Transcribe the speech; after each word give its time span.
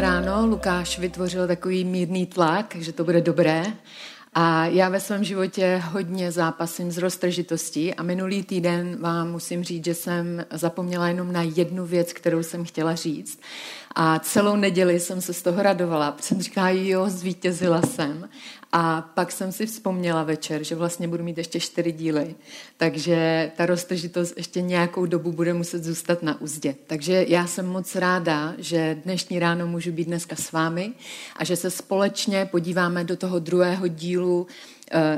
Ráno. 0.00 0.46
Lukáš 0.46 0.98
vytvořil 0.98 1.46
takový 1.46 1.84
mírný 1.84 2.26
tlak, 2.26 2.76
že 2.78 2.92
to 2.92 3.04
bude 3.04 3.20
dobré. 3.20 3.64
A 4.34 4.66
já 4.66 4.88
ve 4.88 5.00
svém 5.00 5.24
životě 5.24 5.82
hodně 5.84 6.32
zápasím 6.32 6.90
s 6.90 6.98
roztržitostí 6.98 7.94
a 7.94 8.02
minulý 8.02 8.42
týden 8.42 8.96
vám 9.00 9.30
musím 9.30 9.64
říct, 9.64 9.84
že 9.84 9.94
jsem 9.94 10.44
zapomněla 10.50 11.08
jenom 11.08 11.32
na 11.32 11.42
jednu 11.42 11.86
věc, 11.86 12.12
kterou 12.12 12.42
jsem 12.42 12.64
chtěla 12.64 12.94
říct. 12.94 13.40
A 13.94 14.18
celou 14.18 14.56
neděli 14.56 15.00
jsem 15.00 15.20
se 15.20 15.32
z 15.32 15.42
toho 15.42 15.62
radovala, 15.62 16.12
protože 16.12 16.26
jsem 16.28 16.42
říkala, 16.42 16.70
jo, 16.70 17.08
zvítězila 17.08 17.82
jsem. 17.82 18.28
A 18.72 19.02
pak 19.14 19.32
jsem 19.32 19.52
si 19.52 19.66
vzpomněla 19.66 20.22
večer, 20.22 20.64
že 20.64 20.74
vlastně 20.74 21.08
budu 21.08 21.24
mít 21.24 21.38
ještě 21.38 21.60
čtyři 21.60 21.92
díly, 21.92 22.34
takže 22.76 23.50
ta 23.56 23.66
roztržitost 23.66 24.36
ještě 24.36 24.62
nějakou 24.62 25.06
dobu 25.06 25.32
bude 25.32 25.54
muset 25.54 25.84
zůstat 25.84 26.22
na 26.22 26.40
úzdě. 26.40 26.74
Takže 26.86 27.24
já 27.28 27.46
jsem 27.46 27.66
moc 27.66 27.94
ráda, 27.94 28.54
že 28.58 28.96
dnešní 29.04 29.38
ráno 29.38 29.66
můžu 29.66 29.92
být 29.92 30.04
dneska 30.04 30.36
s 30.36 30.52
vámi 30.52 30.92
a 31.36 31.44
že 31.44 31.56
se 31.56 31.70
společně 31.70 32.48
podíváme 32.50 33.04
do 33.04 33.16
toho 33.16 33.38
druhého 33.38 33.88
dílu 33.88 34.46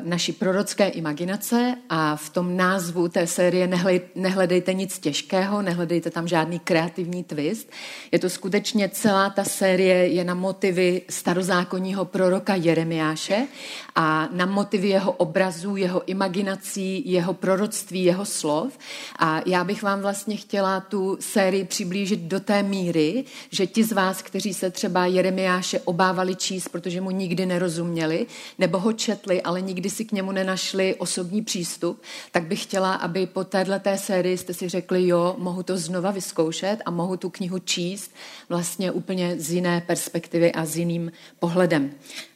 naší 0.02 0.32
prorocké 0.32 0.88
imaginace 0.88 1.74
a 1.88 2.16
v 2.16 2.30
tom 2.30 2.56
názvu 2.56 3.08
té 3.08 3.26
série 3.26 3.68
nehledejte 4.14 4.74
nic 4.74 4.98
těžkého, 4.98 5.62
nehledejte 5.62 6.10
tam 6.10 6.28
žádný 6.28 6.58
kreativní 6.58 7.24
twist. 7.24 7.70
Je 8.12 8.18
to 8.18 8.30
skutečně 8.30 8.88
celá 8.88 9.30
ta 9.30 9.44
série 9.44 10.06
je 10.06 10.24
na 10.24 10.34
motivy 10.34 11.02
starozákonního 11.08 12.04
proroka 12.04 12.54
Jeremiáše 12.54 13.46
a 13.94 14.28
na 14.32 14.46
motivy 14.46 14.88
jeho 14.88 15.12
obrazů, 15.12 15.76
jeho 15.76 16.02
imaginací, 16.06 17.10
jeho 17.10 17.34
proroctví, 17.34 18.04
jeho 18.04 18.24
slov. 18.24 18.78
A 19.18 19.42
já 19.46 19.64
bych 19.64 19.82
vám 19.82 20.00
vlastně 20.00 20.36
chtěla 20.36 20.80
tu 20.80 21.16
sérii 21.20 21.64
přiblížit 21.64 22.20
do 22.20 22.40
té 22.40 22.62
míry, 22.62 23.24
že 23.50 23.66
ti 23.66 23.84
z 23.84 23.92
vás, 23.92 24.22
kteří 24.22 24.54
se 24.54 24.70
třeba 24.70 25.06
Jeremiáše 25.06 25.80
obávali 25.80 26.36
číst, 26.36 26.68
protože 26.68 27.00
mu 27.00 27.10
nikdy 27.10 27.46
nerozuměli, 27.46 28.26
nebo 28.58 28.78
ho 28.78 28.92
četli, 28.92 29.42
ale 29.42 29.59
nikdy 29.60 29.90
si 29.90 30.04
k 30.04 30.12
němu 30.12 30.32
nenašli 30.32 30.94
osobní 30.94 31.42
přístup, 31.42 32.02
tak 32.30 32.44
bych 32.44 32.62
chtěla, 32.62 32.94
aby 32.94 33.26
po 33.26 33.44
této 33.44 33.90
sérii 33.96 34.38
jste 34.38 34.54
si 34.54 34.68
řekli, 34.68 35.06
jo, 35.06 35.34
mohu 35.38 35.62
to 35.62 35.78
znova 35.78 36.10
vyzkoušet 36.10 36.76
a 36.86 36.90
mohu 36.90 37.16
tu 37.16 37.30
knihu 37.30 37.58
číst 37.58 38.14
vlastně 38.48 38.92
úplně 38.92 39.34
z 39.38 39.52
jiné 39.52 39.82
perspektivy 39.86 40.52
a 40.52 40.64
s 40.64 40.76
jiným 40.76 41.12
pohledem. 41.38 41.90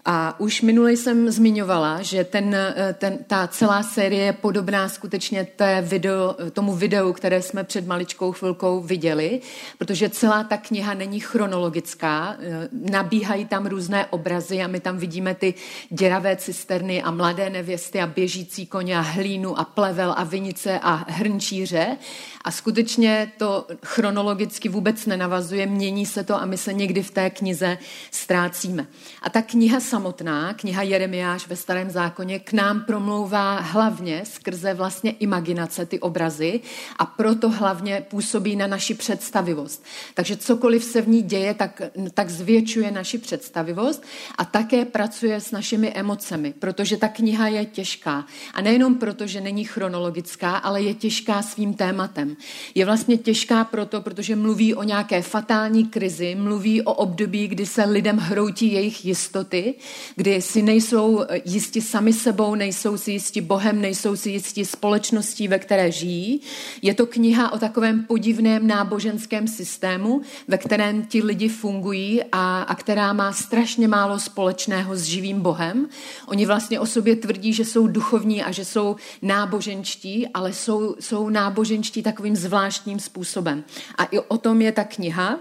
A 0.04 0.40
už 0.40 0.62
minule 0.62 0.92
jsem 0.92 1.30
zmiňovala, 1.30 2.02
že 2.02 2.24
ten, 2.24 2.56
ten, 2.94 3.18
ta 3.26 3.46
celá 3.46 3.82
série 3.82 4.24
je 4.24 4.32
podobná 4.32 4.88
skutečně 4.88 5.46
té 5.56 5.82
video, 5.82 6.36
tomu 6.52 6.76
videu, 6.76 7.12
které 7.12 7.42
jsme 7.42 7.64
před 7.64 7.86
maličkou 7.86 8.32
chvilkou 8.32 8.80
viděli, 8.80 9.40
protože 9.78 10.08
celá 10.08 10.44
ta 10.44 10.56
kniha 10.56 10.94
není 10.94 11.20
chronologická, 11.20 12.36
eh, 12.38 12.68
nabíhají 12.72 13.44
tam 13.44 13.66
různé 13.66 14.06
obrazy 14.06 14.62
a 14.62 14.66
my 14.66 14.80
tam 14.80 14.98
vidíme 14.98 15.34
ty 15.34 15.54
děravé 15.90 16.36
cisterny 16.36 17.02
a 17.02 17.10
mladé 17.14 17.50
nevěsty 17.50 18.00
a 18.00 18.06
běžící 18.06 18.66
koně 18.66 18.98
a 18.98 19.00
hlínu 19.00 19.58
a 19.58 19.64
plevel 19.64 20.14
a 20.16 20.24
vinice 20.24 20.78
a 20.82 21.04
hrnčíře 21.08 21.96
a 22.44 22.50
skutečně 22.50 23.32
to 23.36 23.66
chronologicky 23.84 24.68
vůbec 24.68 25.06
nenavazuje, 25.06 25.66
mění 25.66 26.06
se 26.06 26.24
to 26.24 26.34
a 26.42 26.46
my 26.46 26.56
se 26.56 26.72
někdy 26.72 27.02
v 27.02 27.10
té 27.10 27.30
knize 27.30 27.78
ztrácíme. 28.10 28.86
A 29.22 29.30
ta 29.30 29.42
kniha 29.42 29.80
samotná, 29.80 30.54
kniha 30.54 30.82
Jeremiáš 30.82 31.48
ve 31.48 31.56
Starém 31.56 31.90
zákoně, 31.90 32.38
k 32.38 32.52
nám 32.52 32.80
promlouvá 32.80 33.60
hlavně 33.60 34.22
skrze 34.24 34.74
vlastně 34.74 35.10
imaginace, 35.10 35.86
ty 35.86 36.00
obrazy 36.00 36.60
a 36.96 37.06
proto 37.06 37.50
hlavně 37.50 38.06
působí 38.10 38.56
na 38.56 38.66
naši 38.66 38.94
představivost. 38.94 39.84
Takže 40.14 40.36
cokoliv 40.36 40.84
se 40.84 41.02
v 41.02 41.08
ní 41.08 41.22
děje, 41.22 41.54
tak, 41.54 41.82
tak 42.14 42.30
zvětšuje 42.30 42.90
naši 42.90 43.18
představivost 43.18 44.02
a 44.38 44.44
také 44.44 44.84
pracuje 44.84 45.40
s 45.40 45.50
našimi 45.50 45.92
emocemi, 45.92 46.54
protože 46.58 46.96
ta 47.04 47.08
kniha 47.08 47.48
je 47.48 47.64
těžká. 47.64 48.26
A 48.54 48.60
nejenom 48.60 48.94
proto, 48.94 49.26
že 49.26 49.40
není 49.40 49.64
chronologická, 49.64 50.56
ale 50.56 50.82
je 50.82 50.94
těžká 50.94 51.42
svým 51.42 51.74
tématem. 51.74 52.36
Je 52.74 52.84
vlastně 52.84 53.16
těžká 53.16 53.64
proto, 53.64 54.00
protože 54.00 54.36
mluví 54.36 54.74
o 54.74 54.82
nějaké 54.82 55.22
fatální 55.22 55.84
krizi, 55.84 56.34
mluví 56.34 56.82
o 56.82 56.92
období, 56.94 57.48
kdy 57.48 57.66
se 57.66 57.84
lidem 57.84 58.16
hroutí 58.16 58.72
jejich 58.72 59.04
jistoty, 59.04 59.74
kdy 60.16 60.42
si 60.42 60.62
nejsou 60.62 61.24
jisti 61.44 61.80
sami 61.80 62.12
sebou, 62.12 62.54
nejsou 62.54 62.96
si 62.96 63.12
jisti 63.12 63.40
Bohem, 63.40 63.80
nejsou 63.80 64.16
si 64.16 64.30
jisti 64.30 64.64
společností, 64.64 65.48
ve 65.48 65.58
které 65.58 65.92
žijí. 65.92 66.40
Je 66.82 66.94
to 66.94 67.06
kniha 67.06 67.52
o 67.52 67.58
takovém 67.58 68.04
podivném 68.04 68.66
náboženském 68.66 69.48
systému, 69.48 70.22
ve 70.48 70.58
kterém 70.58 71.02
ti 71.04 71.22
lidi 71.22 71.48
fungují 71.48 72.22
a, 72.32 72.62
a 72.62 72.74
která 72.74 73.12
má 73.12 73.32
strašně 73.32 73.88
málo 73.88 74.20
společného 74.20 74.96
s 74.96 75.02
živým 75.02 75.40
Bohem. 75.40 75.88
Oni 76.26 76.46
vlastně 76.46 76.80
o 76.80 76.93
sobě 76.94 77.16
tvrdí, 77.16 77.52
že 77.52 77.64
jsou 77.64 77.86
duchovní 77.86 78.42
a 78.42 78.50
že 78.50 78.64
jsou 78.64 78.96
náboženští, 79.22 80.28
ale 80.34 80.52
jsou, 80.52 80.96
jsou 81.00 81.28
náboženští 81.28 82.02
takový 82.02 82.24
takovým 82.24 82.36
zvláštním 82.36 83.00
způsobem. 83.00 83.64
A 83.98 84.04
i 84.04 84.18
o 84.18 84.38
tom 84.38 84.62
je 84.62 84.72
ta 84.72 84.84
kniha. 84.84 85.38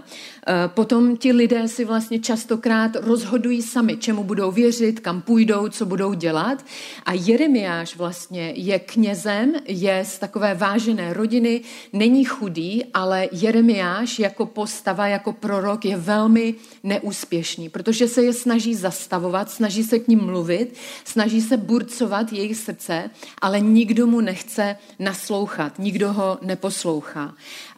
Eh, 0.47 0.67
potom 0.67 1.17
ti 1.17 1.31
lidé 1.31 1.67
si 1.67 1.85
vlastně 1.85 2.19
častokrát 2.19 2.95
rozhodují 2.95 3.61
sami, 3.61 3.97
čemu 3.97 4.23
budou 4.23 4.51
věřit, 4.51 4.99
kam 4.99 5.21
půjdou, 5.21 5.69
co 5.69 5.85
budou 5.85 6.13
dělat. 6.13 6.65
A 7.05 7.13
Jeremiáš 7.13 7.95
vlastně 7.95 8.53
je 8.55 8.79
knězem, 8.79 9.53
je 9.67 10.03
z 10.05 10.19
takové 10.19 10.55
vážené 10.55 11.13
rodiny, 11.13 11.61
není 11.93 12.25
chudý, 12.25 12.83
ale 12.93 13.27
Jeremiáš 13.31 14.19
jako 14.19 14.45
postava, 14.45 15.07
jako 15.07 15.33
prorok 15.33 15.85
je 15.85 15.97
velmi 15.97 16.55
neúspěšný, 16.83 17.69
protože 17.69 18.07
se 18.07 18.23
je 18.23 18.33
snaží 18.33 18.75
zastavovat, 18.75 19.51
snaží 19.51 19.83
se 19.83 19.99
k 19.99 20.07
ním 20.07 20.25
mluvit, 20.25 20.75
snaží 21.05 21.41
se 21.43 21.57
burcovat 21.57 22.33
jejich 22.33 22.57
srdce, 22.57 23.09
ale 23.41 23.59
nikdo 23.59 24.07
mu 24.07 24.21
nechce 24.21 24.75
naslouchat, 24.99 25.79
nikdo 25.79 26.13
ho 26.13 26.37
neposlouchá. 26.41 27.33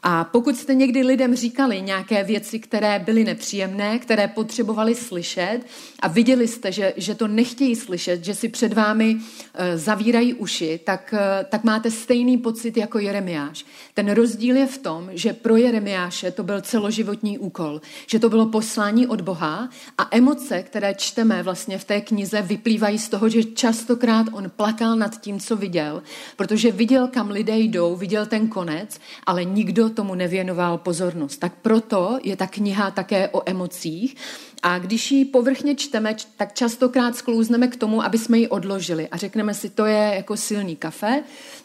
A 0.08 0.24
pokud 0.24 0.58
jste 0.58 0.76
někdy 0.76 1.04
lidem 1.04 1.36
říkali 1.36 1.82
nějaké 1.82 2.24
věci, 2.24 2.60
které 2.60 3.00
byly 3.00 3.24
nepříjemné, 3.24 4.00
které 4.00 4.28
potřebovali 4.28 4.96
slyšet 4.96 5.60
a 6.00 6.08
viděli 6.08 6.48
jste, 6.48 6.72
že, 6.72 6.94
že 6.98 7.16
to 7.16 7.28
nechtějí 7.28 7.76
slyšet, 7.76 8.26
že 8.26 8.36
si 8.36 8.50
před 8.50 8.74
vámi 8.74 9.18
e, 9.54 9.78
zavírají 9.78 10.34
uši, 10.34 10.80
tak, 10.84 11.14
e, 11.14 11.46
tak 11.50 11.64
máte 11.64 11.92
stejný 11.92 12.38
pocit 12.38 12.78
jako 12.78 13.00
Jeremiáš. 13.00 13.66
Ten 13.94 14.12
rozdíl 14.12 14.56
je 14.56 14.68
v 14.68 14.78
tom, 14.78 15.10
že 15.12 15.34
pro 15.34 15.56
Jeremiáše 15.56 16.32
to 16.32 16.44
byl 16.44 16.62
celoživotní 16.62 17.38
úkol, 17.38 17.82
že 18.08 18.20
to 18.20 18.30
bylo 18.30 18.46
poslání 18.46 19.08
od 19.08 19.22
Boha 19.22 19.70
a 19.98 20.08
emoce, 20.12 20.64
které 20.64 20.94
čteme 20.94 21.44
vlastně 21.44 21.78
v 21.78 21.84
té 21.84 22.02
knize, 22.02 22.42
vyplývají 22.42 23.00
z 23.00 23.10
toho, 23.10 23.30
že 23.30 23.44
častokrát 23.44 24.28
on 24.32 24.52
plakal 24.56 24.96
nad 24.96 25.22
tím, 25.22 25.40
co 25.40 25.56
viděl, 25.56 26.04
protože 26.36 26.72
viděl, 26.72 27.08
kam 27.08 27.30
lidé 27.30 27.58
jdou, 27.58 27.96
viděl 27.96 28.26
ten 28.26 28.48
konec, 28.48 29.00
ale 29.26 29.46
nikdo 29.46 29.95
tomu 29.96 30.16
nevěnoval 30.16 30.78
pozornost. 30.78 31.38
Tak 31.38 31.54
proto 31.62 32.20
je 32.24 32.36
ta 32.36 32.48
kniha 32.48 32.92
také 32.92 33.30
o 33.30 33.50
emocích. 33.50 34.16
A 34.64 34.80
když 34.80 35.12
ji 35.12 35.26
povrchně 35.26 35.76
čteme, 35.76 36.16
tak 36.38 36.54
častokrát 36.54 37.16
sklouzneme 37.16 37.68
k 37.68 37.76
tomu, 37.76 38.04
aby 38.04 38.18
jsme 38.18 38.38
ji 38.38 38.48
odložili 38.48 39.08
a 39.08 39.18
řekneme 39.18 39.54
si, 39.54 39.70
to 39.70 39.86
je 39.86 40.12
jako 40.16 40.38
silný 40.38 40.76
kafe, 40.76 41.24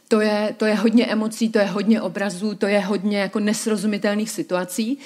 to 0.08 0.20
je, 0.20 0.54
to 0.56 0.64
je 0.64 0.74
hodně 0.74 1.06
emocí, 1.06 1.48
to 1.48 1.58
je 1.58 1.64
hodně 1.64 2.02
obrazů, 2.02 2.54
to 2.54 2.66
je 2.66 2.80
hodně 2.80 3.18
jako 3.18 3.40
nesrozumitelných 3.40 4.30
situací. 4.30 4.98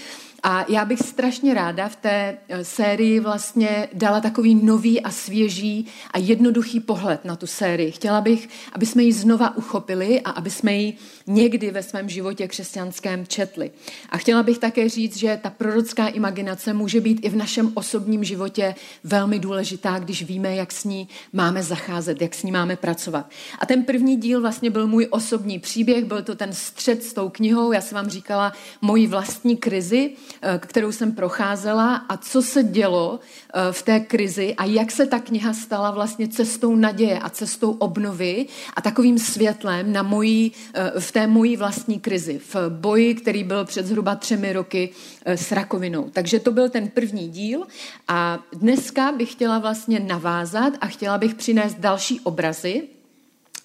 A 0.46 0.64
já 0.68 0.84
bych 0.84 1.00
strašně 1.00 1.54
ráda 1.54 1.88
v 1.88 1.96
té 1.96 2.38
eh, 2.48 2.64
sérii 2.64 3.20
vlastně 3.20 3.88
dala 3.92 4.20
takový 4.20 4.54
nový 4.54 5.00
a 5.00 5.10
svěží 5.10 5.86
a 6.10 6.18
jednoduchý 6.18 6.80
pohled 6.80 7.24
na 7.24 7.36
tu 7.36 7.46
sérii. 7.46 7.90
Chtěla 7.90 8.20
bych, 8.20 8.48
aby 8.72 8.86
jsme 8.86 9.02
ji 9.02 9.12
znova 9.12 9.56
uchopili 9.56 10.20
a 10.20 10.30
aby 10.30 10.50
jsme 10.50 10.74
ji 10.74 10.96
někdy 11.26 11.70
ve 11.70 11.82
svém 11.82 12.08
životě 12.08 12.48
křesťanském 12.48 13.26
četli. 13.26 13.70
A 14.10 14.18
chtěla 14.18 14.42
bych 14.42 14.58
také 14.58 14.88
říct, 14.88 15.16
že 15.16 15.38
ta 15.42 15.50
prorocká 15.50 16.08
imaginace 16.08 16.72
může 16.72 17.00
být 17.00 17.20
i 17.22 17.28
v 17.28 17.36
našem 17.36 17.72
osobním 17.74 18.24
životě 18.24 18.74
velmi 19.04 19.38
důležitá, 19.38 19.98
když 19.98 20.22
víme, 20.22 20.54
jak 20.54 20.72
s 20.72 20.84
ní 20.84 21.08
máme 21.32 21.62
zacházet, 21.62 22.22
jak 22.22 22.34
s 22.34 22.42
ní 22.42 22.52
máme 22.52 22.76
pracovat. 22.76 23.30
A 23.58 23.66
ten 23.66 23.84
první 23.84 24.16
díl 24.16 24.40
vlastně 24.40 24.70
byl 24.70 24.86
můj 24.86 25.06
osobní 25.10 25.58
příběh, 25.58 26.04
byl 26.04 26.22
to 26.22 26.34
ten 26.34 26.52
střed 26.52 27.02
s 27.02 27.12
tou 27.12 27.28
knihou. 27.28 27.72
Já 27.72 27.80
jsem 27.80 27.96
vám 27.96 28.10
říkala 28.10 28.52
moji 28.80 29.06
vlastní 29.06 29.56
krizi, 29.56 30.10
kterou 30.58 30.92
jsem 30.92 31.12
procházela 31.12 31.96
a 31.96 32.16
co 32.16 32.42
se 32.42 32.62
dělo 32.62 33.20
eh, 33.20 33.72
v 33.72 33.82
té 33.82 34.00
krizi 34.00 34.54
a 34.54 34.64
jak 34.64 34.90
se 34.90 35.06
ta 35.06 35.18
kniha 35.18 35.54
stala 35.54 35.90
vlastně 35.90 36.28
cestou 36.28 36.76
naděje 36.76 37.18
a 37.18 37.28
cestou 37.28 37.70
obnovy 37.72 38.46
a 38.74 38.80
takovým 38.80 39.18
světlem 39.18 39.92
na 39.92 40.02
mojí, 40.02 40.52
v 40.98 41.12
té 41.12 41.26
mojí 41.26 41.56
vlastní 41.56 42.00
krizi, 42.00 42.38
v 42.38 42.56
boji, 42.68 43.14
který 43.14 43.44
byl 43.44 43.64
před 43.64 43.86
zhruba 43.86 44.14
třemi 44.14 44.52
roky 44.52 44.90
s 45.26 45.52
rakovinou. 45.52 46.10
Takže 46.12 46.40
to 46.40 46.50
byl 46.50 46.68
ten 46.68 46.88
první 46.88 47.28
díl 47.28 47.66
a 48.08 48.38
dneska 48.52 49.12
bych 49.12 49.32
chtěla 49.32 49.58
vlastně 49.58 50.00
navázat 50.00 50.72
a 50.80 50.86
chtěla 50.86 51.18
bych 51.18 51.34
přinést 51.34 51.78
další 51.78 52.20
obrazy, 52.20 52.82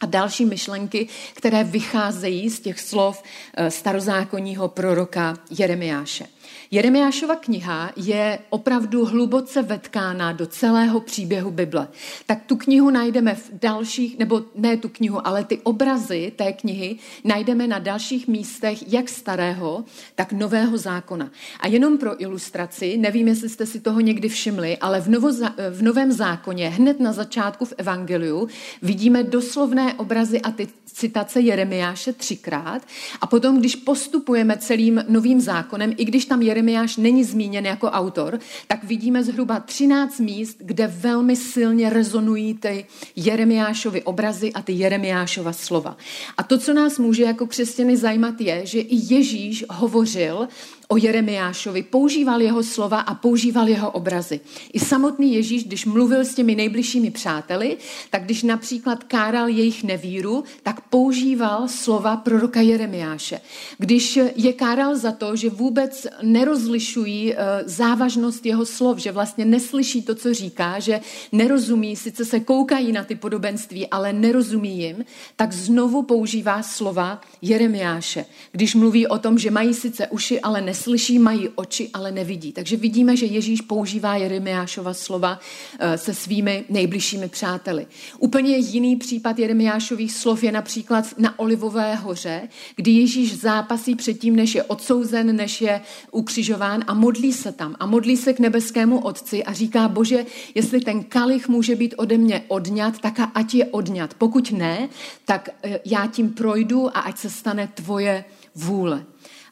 a 0.02 0.06
další 0.06 0.46
myšlenky, 0.46 1.08
které 1.34 1.64
vycházejí 1.64 2.50
z 2.50 2.60
těch 2.60 2.80
slov 2.80 3.24
eh, 3.54 3.72
starozákonního 3.72 4.68
proroka 4.68 5.38
Jeremiáše. 5.50 6.26
Jeremiášova 6.72 7.36
kniha 7.36 7.92
je 7.96 8.40
opravdu 8.50 9.06
hluboce 9.06 9.62
vetkána 9.62 10.32
do 10.32 10.48
celého 10.48 11.00
příběhu 11.00 11.52
Bible. 11.52 11.88
Tak 12.26 12.44
tu 12.46 12.56
knihu 12.56 12.90
najdeme 12.90 13.36
v 13.36 13.50
dalších, 13.62 14.18
nebo 14.20 14.42
ne 14.56 14.78
tu 14.78 14.90
knihu, 14.90 15.28
ale 15.28 15.44
ty 15.44 15.58
obrazy 15.58 16.32
té 16.36 16.54
knihy 16.54 16.98
najdeme 17.24 17.68
na 17.68 17.80
dalších 17.80 18.28
místech 18.28 18.94
jak 18.94 19.10
starého, 19.10 19.86
tak 20.16 20.32
nového 20.32 20.78
zákona. 20.78 21.32
A 21.60 21.68
jenom 21.68 21.98
pro 21.98 22.22
ilustraci, 22.22 22.98
nevím, 22.98 23.28
jestli 23.28 23.50
jste 23.50 23.66
si 23.66 23.80
toho 23.80 24.00
někdy 24.00 24.30
všimli, 24.30 24.78
ale 24.78 25.02
v, 25.02 25.10
novo, 25.10 25.32
v 25.70 25.82
novém 25.82 26.12
zákoně, 26.12 26.70
hned 26.70 27.00
na 27.00 27.14
začátku 27.14 27.66
v 27.66 27.74
Evangeliu, 27.78 28.48
vidíme 28.82 29.24
doslovné 29.24 29.94
obrazy 29.94 30.42
a 30.42 30.52
ty 30.52 30.68
citace 30.86 31.42
Jeremiáše 31.42 32.14
třikrát. 32.14 32.82
A 33.22 33.28
potom, 33.28 33.60
když 33.60 33.76
postupujeme 33.76 34.58
celým 34.58 35.06
novým 35.08 35.42
zákonem, 35.42 35.94
i 35.98 36.06
když 36.06 36.26
tam 36.26 36.39
Jeremiáš 36.42 36.98
není 36.98 37.24
zmíněn 37.24 37.66
jako 37.66 37.88
autor, 37.88 38.40
tak 38.68 38.84
vidíme 38.84 39.24
zhruba 39.24 39.60
13 39.60 40.20
míst, 40.20 40.58
kde 40.60 40.88
velmi 40.88 41.36
silně 41.36 41.90
rezonují 41.90 42.54
ty 42.54 42.86
Jeremiášovy 43.16 44.04
obrazy 44.04 44.54
a 44.54 44.62
ty 44.62 44.74
Jeremiášova 44.74 45.54
slova. 45.54 45.98
A 46.38 46.44
to, 46.44 46.58
co 46.58 46.74
nás 46.74 47.00
může 47.00 47.24
jako 47.24 47.48
křesťany 47.48 47.98
zajímat, 47.98 48.42
je, 48.42 48.66
že 48.66 48.80
i 48.80 49.14
Ježíš 49.14 49.66
hovořil 49.70 50.48
o 50.92 50.98
Jeremiášovi, 50.98 51.84
používal 51.84 52.42
jeho 52.42 52.64
slova 52.64 53.00
a 53.00 53.16
používal 53.16 53.68
jeho 53.68 53.92
obrazy. 53.92 54.40
I 54.74 54.80
samotný 54.80 55.34
Ježíš, 55.34 55.64
když 55.64 55.86
mluvil 55.86 56.26
s 56.26 56.36
těmi 56.36 56.56
nejbližšími 56.56 57.12
přáteli, 57.12 57.78
tak 58.10 58.24
když 58.24 58.44
například 58.44 59.04
káral 59.04 59.48
jejich 59.48 59.84
nevíru, 59.84 60.44
tak 60.64 60.82
používal 60.82 61.68
slova 61.68 62.18
proroka 62.18 62.62
Jeremiáše. 62.62 63.42
Když 63.78 64.20
je 64.36 64.54
káral 64.54 64.98
za 64.98 65.12
to, 65.12 65.36
že 65.36 65.50
vůbec 65.50 66.08
nerozlišují 66.22 67.34
eh, 67.34 67.38
závažnost 67.66 68.46
jeho 68.46 68.66
slov, 68.66 68.98
že 68.98 69.12
vlastně 69.12 69.46
neslyší 69.46 70.02
to, 70.02 70.16
co 70.16 70.34
říká, 70.34 70.80
že 70.80 71.02
nerozumí, 71.32 71.96
sice 71.96 72.26
se 72.26 72.40
koukají 72.40 72.92
na 72.92 73.04
ty 73.04 73.16
podobenství, 73.16 73.88
ale 73.88 74.14
nerozumí 74.14 74.80
jim, 74.80 75.06
tak 75.36 75.54
znovu 75.54 76.04
používá 76.04 76.64
slova 76.64 77.22
Jeremiáše. 77.42 78.26
Když 78.52 78.76
mluví 78.76 79.08
o 79.08 79.18
tom, 79.18 79.38
že 79.38 79.52
mají 79.52 79.74
sice 79.74 80.08
uši, 80.08 80.42
ale 80.42 80.62
neslyší, 80.62 80.79
neslyší, 80.80 81.20
mají 81.20 81.50
oči, 81.56 81.90
ale 81.94 82.12
nevidí. 82.12 82.52
Takže 82.52 82.78
vidíme, 82.78 83.18
že 83.18 83.26
Ježíš 83.26 83.62
používá 83.62 84.16
Jeremiášova 84.16 84.94
slova 84.94 85.40
eh, 85.80 85.98
se 85.98 86.14
svými 86.14 86.66
nejbližšími 86.70 87.30
přáteli. 87.30 87.88
Úplně 88.20 88.58
jiný 88.58 88.96
případ 88.96 89.40
Jeremiášových 89.40 90.12
slov 90.12 90.44
je 90.44 90.52
například 90.52 91.06
na 91.18 91.40
Olivové 91.40 91.96
hoře, 91.96 92.50
kdy 92.76 92.92
Ježíš 92.92 93.38
zápasí 93.38 93.96
předtím, 93.96 94.36
než 94.36 94.56
je 94.56 94.64
odsouzen, 94.64 95.36
než 95.36 95.62
je 95.62 95.82
ukřižován 96.12 96.84
a 96.88 96.94
modlí 96.94 97.34
se 97.34 97.52
tam. 97.52 97.76
A 97.80 97.86
modlí 97.86 98.18
se 98.18 98.34
k 98.34 98.40
nebeskému 98.40 99.00
Otci 99.00 99.44
a 99.44 99.54
říká, 99.54 99.88
bože, 99.88 100.26
jestli 100.56 100.80
ten 100.80 101.04
kalich 101.04 101.48
může 101.48 101.76
být 101.76 101.96
ode 101.98 102.18
mě 102.18 102.44
odňat, 102.48 103.00
tak 103.00 103.20
ať 103.36 103.54
je 103.54 103.66
odňat. 103.66 104.14
Pokud 104.14 104.52
ne, 104.52 104.90
tak 105.26 105.50
eh, 105.64 105.80
já 105.86 106.08
tím 106.08 106.30
projdu 106.30 106.88
a 106.88 107.00
ať 107.00 107.18
se 107.18 107.30
stane 107.30 107.68
tvoje 107.68 108.24
vůle. 108.56 109.06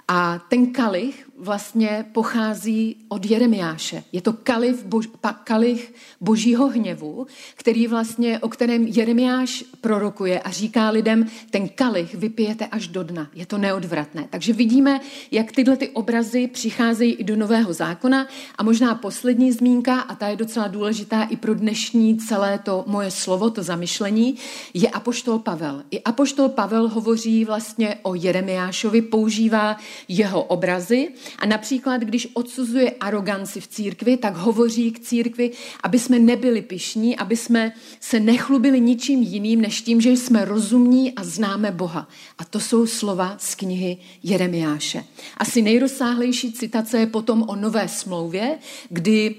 A 0.07 0.39
ten 0.49 0.71
kalich 0.71 1.26
vlastně 1.37 2.05
pochází 2.11 2.95
od 3.09 3.25
Jeremiáše. 3.25 4.03
Je 4.11 4.21
to 4.21 4.33
kalich, 4.33 4.83
bož, 4.85 5.07
pa, 5.21 5.33
kalich 5.33 5.93
božího 6.21 6.67
hněvu, 6.67 7.27
který 7.55 7.87
vlastně, 7.87 8.39
o 8.39 8.49
kterém 8.49 8.87
Jeremiáš 8.87 9.63
prorokuje 9.81 10.39
a 10.39 10.51
říká 10.51 10.89
lidem, 10.89 11.25
ten 11.49 11.69
kalich 11.69 12.15
vypijete 12.15 12.65
až 12.65 12.87
do 12.87 13.03
dna. 13.03 13.29
Je 13.33 13.45
to 13.45 13.57
neodvratné. 13.57 14.27
Takže 14.29 14.53
vidíme, 14.53 14.99
jak 15.31 15.51
tyhle 15.51 15.77
ty 15.77 15.89
obrazy 15.89 16.47
přicházejí 16.47 17.13
i 17.13 17.23
do 17.23 17.35
Nového 17.35 17.73
zákona. 17.73 18.27
A 18.57 18.63
možná 18.63 18.95
poslední 18.95 19.51
zmínka, 19.51 19.99
a 19.99 20.15
ta 20.15 20.27
je 20.27 20.35
docela 20.35 20.67
důležitá 20.67 21.23
i 21.23 21.35
pro 21.35 21.55
dnešní 21.55 22.17
celé 22.17 22.59
to 22.59 22.83
moje 22.87 23.11
slovo, 23.11 23.49
to 23.49 23.63
zamyšlení, 23.63 24.35
je 24.73 24.89
Apoštol 24.89 25.39
Pavel. 25.39 25.83
I 25.91 26.03
Apoštol 26.03 26.49
Pavel 26.49 26.87
hovoří 26.87 27.45
vlastně 27.45 27.97
o 28.01 28.15
Jeremiášovi, 28.15 29.01
používá 29.01 29.77
jeho 30.07 30.43
obrazy, 30.43 31.11
a 31.39 31.45
například, 31.45 32.01
když 32.01 32.27
odsuzuje 32.33 32.91
aroganci 32.91 33.61
v 33.61 33.67
církvi, 33.67 34.17
tak 34.17 34.35
hovoří 34.35 34.91
k 34.91 34.99
církvi, 34.99 35.51
aby 35.83 35.99
jsme 35.99 36.19
nebyli 36.19 36.61
pišní, 36.61 37.17
aby 37.17 37.37
jsme 37.37 37.71
se 37.99 38.19
nechlubili 38.19 38.81
ničím 38.81 39.21
jiným, 39.21 39.61
než 39.61 39.81
tím, 39.81 40.01
že 40.01 40.09
jsme 40.09 40.45
rozumní 40.45 41.13
a 41.13 41.23
známe 41.23 41.71
Boha. 41.71 42.09
A 42.37 42.45
to 42.45 42.59
jsou 42.59 42.87
slova 42.87 43.35
z 43.39 43.55
knihy 43.55 43.97
Jeremiáše. 44.23 45.03
Asi 45.37 45.61
nejrozsáhlejší 45.61 46.53
citace 46.53 46.99
je 46.99 47.07
potom 47.07 47.43
o 47.47 47.55
nové 47.55 47.87
smlouvě, 47.87 48.57
kdy 48.89 49.35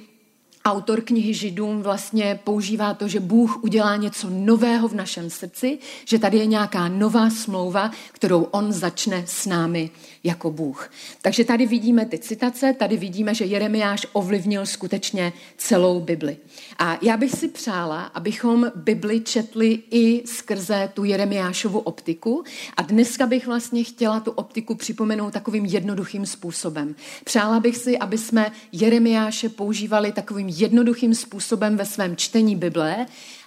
autor 0.72 1.00
knihy 1.00 1.34
Židům 1.34 1.82
vlastně 1.82 2.40
používá 2.44 2.94
to, 2.94 3.08
že 3.08 3.20
Bůh 3.20 3.64
udělá 3.64 3.96
něco 3.96 4.30
nového 4.30 4.88
v 4.88 4.94
našem 4.94 5.30
srdci, 5.30 5.78
že 6.04 6.18
tady 6.18 6.38
je 6.38 6.46
nějaká 6.46 6.88
nová 6.88 7.30
smlouva, 7.30 7.90
kterou 8.12 8.42
on 8.42 8.72
začne 8.72 9.24
s 9.26 9.46
námi 9.46 9.90
jako 10.24 10.50
Bůh. 10.50 10.90
Takže 11.22 11.44
tady 11.44 11.66
vidíme 11.66 12.06
ty 12.06 12.18
citace, 12.18 12.74
tady 12.78 12.96
vidíme, 12.96 13.34
že 13.34 13.44
Jeremiáš 13.44 14.06
ovlivnil 14.12 14.66
skutečně 14.66 15.32
celou 15.56 16.00
Bibli. 16.00 16.36
A 16.78 16.98
já 17.02 17.16
bych 17.16 17.32
si 17.32 17.48
přála, 17.48 18.02
abychom 18.02 18.72
Bibli 18.74 19.20
četli 19.20 19.78
i 19.90 20.26
skrze 20.26 20.90
tu 20.94 21.04
Jeremiášovu 21.04 21.78
optiku 21.78 22.44
a 22.76 22.82
dneska 22.82 23.26
bych 23.26 23.46
vlastně 23.46 23.84
chtěla 23.84 24.20
tu 24.20 24.30
optiku 24.30 24.74
připomenout 24.74 25.32
takovým 25.32 25.64
jednoduchým 25.64 26.26
způsobem. 26.26 26.94
Přála 27.24 27.60
bych 27.60 27.76
si, 27.76 27.98
aby 27.98 28.18
jsme 28.18 28.52
Jeremiáše 28.72 29.48
používali 29.48 30.12
takovým 30.12 30.48
jednoduchým 30.60 31.14
způsobem 31.14 31.76
ve 31.76 31.86
svém 31.86 32.16
čtení 32.16 32.56
Bible, 32.56 33.06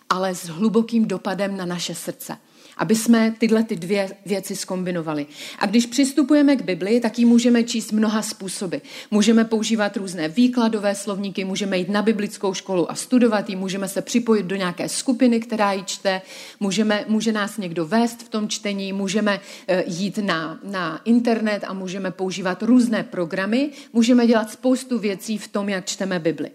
ale 0.09 0.35
s 0.35 0.47
hlubokým 0.47 1.05
dopadem 1.05 1.57
na 1.57 1.65
naše 1.65 1.95
srdce 1.95 2.37
aby 2.81 2.95
jsme 2.95 3.35
tyhle 3.37 3.63
ty 3.63 3.75
dvě 3.75 4.09
věci 4.25 4.55
skombinovali. 4.55 5.25
A 5.59 5.65
když 5.65 5.85
přistupujeme 5.85 6.55
k 6.55 6.61
Bibli, 6.61 6.99
tak 6.99 7.19
ji 7.19 7.25
můžeme 7.25 7.63
číst 7.63 7.91
mnoha 7.91 8.21
způsoby. 8.21 8.77
Můžeme 9.11 9.45
používat 9.45 9.97
různé 9.97 10.29
výkladové 10.29 10.95
slovníky, 10.95 11.45
můžeme 11.45 11.77
jít 11.77 11.89
na 11.89 12.01
biblickou 12.01 12.53
školu 12.53 12.91
a 12.91 12.95
studovat 12.95 13.49
ji, 13.49 13.55
můžeme 13.55 13.87
se 13.87 14.01
připojit 14.01 14.45
do 14.45 14.55
nějaké 14.55 14.89
skupiny, 14.89 15.39
která 15.39 15.73
ji 15.73 15.83
čte, 15.83 16.21
můžeme, 16.59 17.05
může 17.07 17.31
nás 17.31 17.57
někdo 17.57 17.85
vést 17.85 18.23
v 18.23 18.29
tom 18.29 18.49
čtení, 18.49 18.93
můžeme 18.93 19.39
eh, 19.67 19.83
jít 19.87 20.17
na, 20.17 20.59
na 20.63 21.01
internet 21.05 21.63
a 21.67 21.73
můžeme 21.73 22.11
používat 22.11 22.63
různé 22.63 23.03
programy, 23.03 23.69
můžeme 23.93 24.27
dělat 24.27 24.51
spoustu 24.51 24.99
věcí 24.99 25.37
v 25.37 25.47
tom, 25.47 25.69
jak 25.69 25.85
čteme 25.85 26.19
Bibli. 26.19 26.51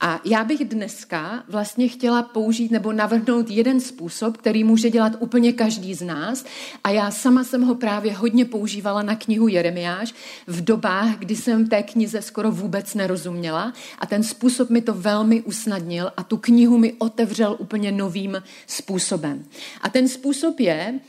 A 0.00 0.20
já 0.24 0.44
bych 0.44 0.64
dneska 0.64 1.44
vlastně 1.48 1.88
chtěla 1.88 2.22
použít 2.22 2.70
nebo 2.70 2.92
navrhnout 2.92 3.50
jeden 3.50 3.80
způsob, 3.80 4.36
který 4.36 4.64
může 4.64 4.90
dělat 4.90 5.12
úplně 5.18 5.52
každý 5.52 5.94
z 5.94 6.02
nás. 6.02 6.44
A 6.84 6.90
já 6.90 7.10
sama 7.10 7.44
jsem 7.44 7.62
ho 7.62 7.74
právě 7.74 8.12
hodně 8.12 8.44
používala 8.44 9.02
na 9.02 9.16
knihu 9.16 9.48
Jeremiáš 9.48 10.14
v 10.46 10.64
dobách, 10.64 11.18
kdy 11.18 11.36
jsem 11.36 11.68
té 11.68 11.82
knize 11.82 12.22
skoro 12.22 12.50
vůbec 12.50 12.94
nerozuměla. 12.94 13.72
A 13.98 14.06
ten 14.06 14.22
způsob 14.22 14.70
mi 14.70 14.82
to 14.82 14.94
velmi 14.94 15.42
usnadnil 15.42 16.12
a 16.16 16.22
tu 16.22 16.36
knihu 16.36 16.78
mi 16.78 16.92
otevřel 16.92 17.56
úplně 17.58 17.92
novým 17.92 18.42
způsobem. 18.66 19.44
A 19.80 19.88
ten 19.88 20.08
způsob 20.08 20.60
je, 20.60 21.00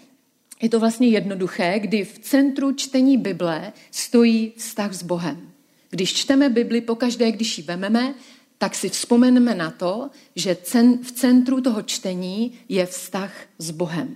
je 0.62 0.70
to 0.70 0.80
vlastně 0.80 1.08
jednoduché, 1.08 1.80
kdy 1.80 2.06
v 2.06 2.20
centru 2.20 2.72
čtení 2.72 3.18
Bible 3.18 3.74
stojí 3.92 4.54
vztah 4.58 4.94
s 4.94 5.04
Bohem. 5.04 5.42
Když 5.90 6.14
čteme 6.14 6.50
Bibli, 6.50 6.82
pokaždé, 6.82 7.32
když 7.32 7.58
ji 7.58 7.64
vememe, 7.64 8.14
tak 8.58 8.76
si 8.76 8.90
vzpomeneme 8.90 9.56
na 9.56 9.72
to, 9.72 10.10
že 10.36 10.58
v 11.04 11.12
centru 11.12 11.62
toho 11.62 11.82
čtení 11.82 12.54
je 12.70 12.86
vztah 12.86 13.32
s 13.58 13.72
Bohem. 13.72 14.16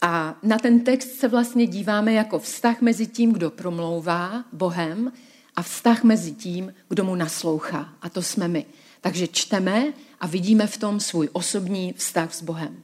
A 0.00 0.38
na 0.42 0.58
ten 0.58 0.80
text 0.80 1.18
se 1.18 1.28
vlastně 1.28 1.66
díváme 1.66 2.12
jako 2.12 2.38
vztah 2.38 2.80
mezi 2.80 3.06
tím, 3.06 3.32
kdo 3.32 3.50
promlouvá 3.50 4.44
Bohem 4.52 5.12
a 5.56 5.62
vztah 5.62 6.04
mezi 6.04 6.32
tím, 6.32 6.74
kdo 6.88 7.04
mu 7.04 7.14
naslouchá. 7.14 7.94
A 8.02 8.08
to 8.08 8.22
jsme 8.22 8.48
my. 8.48 8.66
Takže 9.00 9.26
čteme 9.26 9.92
a 10.20 10.26
vidíme 10.26 10.66
v 10.66 10.76
tom 10.76 11.00
svůj 11.00 11.28
osobní 11.32 11.92
vztah 11.96 12.34
s 12.34 12.42
Bohem. 12.42 12.82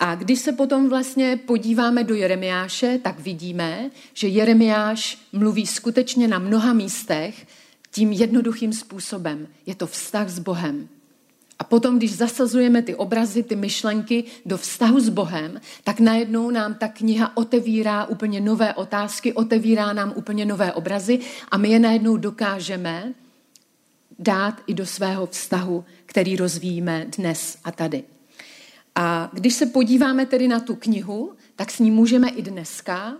A 0.00 0.14
když 0.14 0.38
se 0.38 0.52
potom 0.52 0.88
vlastně 0.88 1.36
podíváme 1.36 2.04
do 2.04 2.14
Jeremiáše, 2.14 2.98
tak 3.02 3.20
vidíme, 3.20 3.90
že 4.14 4.28
Jeremiáš 4.28 5.18
mluví 5.32 5.66
skutečně 5.66 6.28
na 6.28 6.38
mnoha 6.38 6.72
místech 6.72 7.46
tím 7.92 8.12
jednoduchým 8.12 8.72
způsobem. 8.72 9.48
Je 9.66 9.74
to 9.74 9.86
vztah 9.86 10.28
s 10.28 10.38
Bohem. 10.38 10.88
A 11.58 11.64
potom, 11.64 11.98
když 11.98 12.16
zasazujeme 12.16 12.82
ty 12.82 12.94
obrazy, 12.94 13.42
ty 13.42 13.56
myšlenky 13.56 14.24
do 14.46 14.58
vztahu 14.58 15.00
s 15.00 15.08
Bohem, 15.08 15.60
tak 15.84 16.00
najednou 16.00 16.50
nám 16.50 16.74
ta 16.74 16.88
kniha 16.88 17.36
otevírá 17.36 18.04
úplně 18.04 18.40
nové 18.40 18.74
otázky, 18.74 19.32
otevírá 19.32 19.92
nám 19.92 20.12
úplně 20.16 20.46
nové 20.46 20.72
obrazy 20.72 21.20
a 21.50 21.58
my 21.58 21.68
je 21.68 21.78
najednou 21.78 22.16
dokážeme 22.16 23.14
dát 24.18 24.60
i 24.66 24.74
do 24.74 24.86
svého 24.86 25.26
vztahu, 25.26 25.84
který 26.06 26.36
rozvíjíme 26.36 27.06
dnes 27.18 27.58
a 27.64 27.72
tady. 27.72 28.04
A 28.94 29.30
když 29.32 29.54
se 29.54 29.66
podíváme 29.66 30.26
tedy 30.26 30.48
na 30.48 30.60
tu 30.60 30.74
knihu, 30.74 31.32
tak 31.56 31.70
s 31.70 31.78
ní 31.78 31.90
můžeme 31.90 32.28
i 32.28 32.42
dneska 32.42 33.16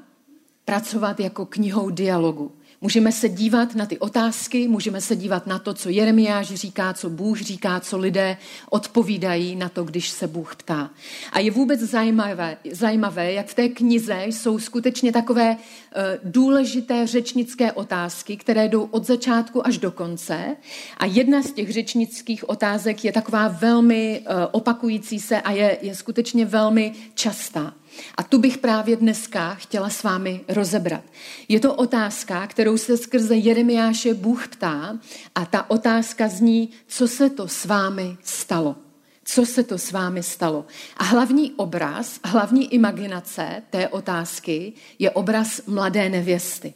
pracovat 0.65 1.21
jako 1.21 1.47
knihou 1.47 1.91
dialogu. 1.91 2.53
Můžeme 2.83 3.13
se 3.13 3.29
dívat 3.29 3.75
na 3.75 3.87
ty 3.87 3.99
otázky, 3.99 4.69
můžeme 4.69 5.01
se 5.01 5.17
dívat 5.17 5.47
na 5.47 5.59
to, 5.59 5.75
co 5.75 5.89
Jeremiáš 5.89 6.47
říká, 6.55 6.93
co 6.93 7.11
Bůh 7.11 7.41
říká, 7.41 7.81
co 7.81 7.99
lidé 7.99 8.37
odpovídají 8.71 9.57
na 9.57 9.69
to, 9.69 9.85
když 9.85 10.09
se 10.09 10.27
Bůh 10.27 10.57
ptá. 10.57 10.91
A 11.33 11.39
je 11.39 11.51
vůbec 11.51 11.81
zajímavé, 11.81 12.57
zajímavé 12.71 13.33
jak 13.33 13.47
v 13.47 13.55
té 13.55 13.69
knize 13.69 14.25
jsou 14.25 14.59
skutečně 14.59 15.13
takové 15.13 15.51
uh, 15.51 16.03
důležité 16.25 17.07
řečnické 17.07 17.73
otázky, 17.73 18.37
které 18.37 18.69
jdou 18.69 18.83
od 18.83 19.07
začátku 19.07 19.67
až 19.67 19.79
do 19.79 19.91
konce. 19.91 20.57
A 20.97 21.07
jedna 21.07 21.43
z 21.43 21.53
těch 21.53 21.73
řečnických 21.73 22.49
otázek 22.49 23.05
je 23.05 23.13
taková 23.13 23.49
velmi 23.49 24.21
uh, 24.21 24.35
opakující 24.51 25.21
se 25.21 25.41
a 25.41 25.51
je, 25.51 25.79
je 25.83 25.95
skutečně 25.95 26.47
velmi 26.47 26.93
častá. 27.15 27.75
A 28.15 28.23
tu 28.23 28.39
bych 28.39 28.59
právě 28.59 28.97
dneska 28.97 29.55
chtěla 29.55 29.91
s 29.91 30.03
vámi 30.03 30.41
rozebrat. 30.49 31.05
Je 31.49 31.61
to 31.61 31.75
otázka, 31.75 32.47
kterou 32.47 32.79
se 32.79 32.97
skrze 32.97 33.37
Jeremiáše 33.37 34.15
Bůh 34.15 34.49
ptá 34.49 34.99
a 35.35 35.45
ta 35.45 35.71
otázka 35.71 36.29
zní, 36.29 36.71
co 36.87 37.09
se 37.09 37.31
to 37.31 37.49
s 37.49 37.65
vámi 37.65 38.17
stalo. 38.23 38.77
Co 39.25 39.47
se 39.47 39.63
to 39.63 39.79
s 39.79 39.93
vámi 39.93 40.23
stalo? 40.23 40.67
A 40.97 41.05
hlavní 41.05 41.53
obraz, 41.53 42.21
hlavní 42.25 42.75
imaginace 42.75 43.63
té 43.71 43.89
otázky 43.89 44.73
je 44.99 45.11
obraz 45.11 45.61
mladé 45.67 46.09
nevěsty. 46.09 46.75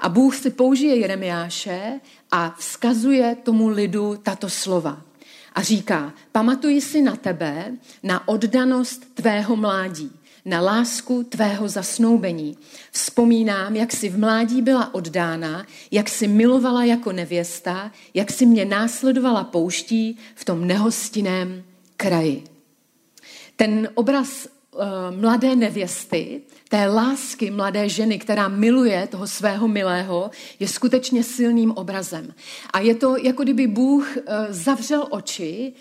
A 0.00 0.08
Bůh 0.08 0.36
si 0.36 0.50
použije 0.50 0.96
Jeremiáše 0.96 2.00
a 2.30 2.54
vzkazuje 2.58 3.36
tomu 3.42 3.68
lidu 3.68 4.16
tato 4.22 4.50
slova. 4.50 5.02
A 5.54 5.62
říká, 5.62 6.12
pamatuji 6.32 6.80
si 6.80 7.02
na 7.02 7.16
tebe, 7.16 7.72
na 8.02 8.28
oddanost 8.28 9.14
tvého 9.14 9.56
mládí 9.56 10.10
na 10.44 10.60
lásku 10.60 11.22
tvého 11.22 11.68
zasnoubení. 11.68 12.56
Vzpomínám, 12.90 13.76
jak 13.76 13.92
jsi 13.92 14.08
v 14.08 14.18
mládí 14.18 14.62
byla 14.62 14.94
oddána, 14.94 15.66
jak 15.90 16.08
jsi 16.08 16.28
milovala 16.28 16.84
jako 16.84 17.12
nevěsta, 17.12 17.92
jak 18.14 18.30
jsi 18.30 18.46
mě 18.46 18.64
následovala 18.64 19.44
pouští 19.44 20.18
v 20.34 20.44
tom 20.44 20.66
nehostinném 20.66 21.62
kraji. 21.96 22.44
Ten 23.56 23.88
obraz 23.94 24.46
uh, 24.46 24.80
mladé 25.20 25.56
nevěsty, 25.56 26.42
té 26.68 26.86
lásky 26.86 27.50
mladé 27.50 27.88
ženy, 27.88 28.18
která 28.18 28.48
miluje 28.48 29.06
toho 29.06 29.26
svého 29.26 29.68
milého, 29.68 30.30
je 30.60 30.68
skutečně 30.68 31.24
silným 31.24 31.70
obrazem. 31.70 32.34
A 32.72 32.80
je 32.80 32.94
to, 32.94 33.16
jako 33.16 33.42
kdyby 33.42 33.66
Bůh 33.66 34.16
uh, 34.16 34.22
zavřel 34.50 35.06
oči 35.10 35.72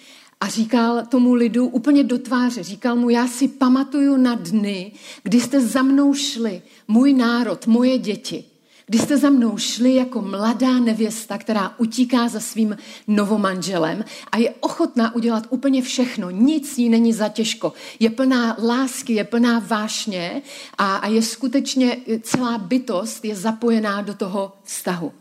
a 0.41 0.47
říkal 0.47 1.05
tomu 1.05 1.33
lidu 1.33 1.67
úplně 1.67 2.03
do 2.03 2.17
tváře, 2.17 2.63
říkal 2.63 2.95
mu, 2.95 3.09
já 3.09 3.27
si 3.27 3.47
pamatuju 3.47 4.17
na 4.17 4.35
dny, 4.35 4.91
kdy 5.23 5.41
jste 5.41 5.61
za 5.61 5.81
mnou 5.81 6.13
šli, 6.13 6.61
můj 6.87 7.13
národ, 7.13 7.67
moje 7.67 7.97
děti. 7.97 8.43
Když 8.91 9.01
jste 9.01 9.17
za 9.17 9.29
mnou 9.29 9.57
šli 9.57 9.95
jako 9.95 10.21
mladá 10.21 10.79
nevěsta, 10.79 11.37
která 11.37 11.73
utíká 11.77 12.27
za 12.27 12.39
svým 12.39 12.77
novomanželem 13.07 14.05
a 14.31 14.37
je 14.37 14.53
ochotná 14.59 15.15
udělat 15.15 15.47
úplně 15.49 15.81
všechno, 15.81 16.29
nic 16.29 16.77
jí 16.77 16.89
není 16.89 17.13
za 17.13 17.29
těžko. 17.29 17.73
Je 17.99 18.09
plná 18.09 18.57
lásky, 18.63 19.13
je 19.13 19.23
plná 19.23 19.59
vášně 19.59 20.41
a, 20.77 20.95
a 20.95 21.07
je 21.07 21.21
skutečně 21.21 21.97
celá 22.21 22.57
bytost 22.57 23.25
je 23.25 23.35
zapojená 23.35 24.01
do 24.01 24.13
toho 24.13 24.53
vztahu. 24.63 25.11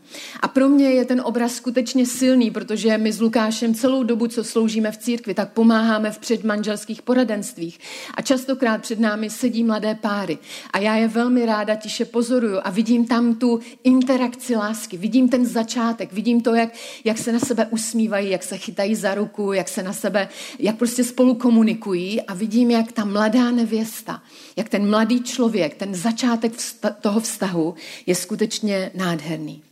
A 0.41 0.47
pro 0.47 0.69
mě 0.69 0.91
je 0.91 1.05
ten 1.05 1.21
obraz 1.25 1.55
skutečně 1.55 2.05
silný, 2.05 2.51
protože 2.51 2.97
my 2.97 3.11
s 3.11 3.21
Lukášem 3.21 3.73
celou 3.73 4.03
dobu, 4.03 4.27
co 4.27 4.43
sloužíme 4.43 4.91
v 4.91 4.97
církvi, 4.97 5.33
tak 5.33 5.53
pomáháme 5.53 6.11
v 6.11 6.19
předmanželských 6.19 7.01
poradenstvích. 7.01 7.79
A 8.13 8.21
častokrát 8.21 8.81
před 8.81 8.99
námi 8.99 9.29
sedí 9.29 9.63
mladé 9.63 9.95
páry. 9.95 10.37
A 10.73 10.79
já 10.79 10.95
je 10.95 11.07
velmi 11.07 11.45
ráda 11.45 11.75
tiše 11.75 12.05
pozoruju 12.05 12.59
a 12.63 12.69
vidím 12.69 13.05
tam 13.05 13.35
tu 13.35 13.60
interakci 13.83 14.55
lásky, 14.55 14.97
vidím 14.97 15.29
ten 15.29 15.45
začátek, 15.45 16.13
vidím 16.13 16.41
to, 16.41 16.55
jak, 16.55 16.69
jak 17.03 17.17
se 17.17 17.31
na 17.31 17.39
sebe 17.39 17.67
usmívají, 17.71 18.29
jak 18.29 18.43
se 18.43 18.57
chytají 18.57 18.95
za 18.95 19.15
ruku, 19.15 19.53
jak 19.53 19.67
se 19.67 19.83
na 19.83 19.93
sebe, 19.93 20.29
jak 20.59 20.77
prostě 20.77 21.03
spolu 21.03 21.35
komunikují 21.35 22.21
a 22.21 22.33
vidím, 22.33 22.71
jak 22.71 22.91
ta 22.91 23.05
mladá 23.05 23.51
nevěsta, 23.51 24.23
jak 24.55 24.69
ten 24.69 24.89
mladý 24.89 25.23
člověk, 25.23 25.75
ten 25.75 25.95
začátek 25.95 26.53
vsta- 26.53 26.95
toho 27.01 27.19
vztahu 27.19 27.75
je 28.05 28.15
skutečně 28.15 28.91
nádherný. 28.95 29.63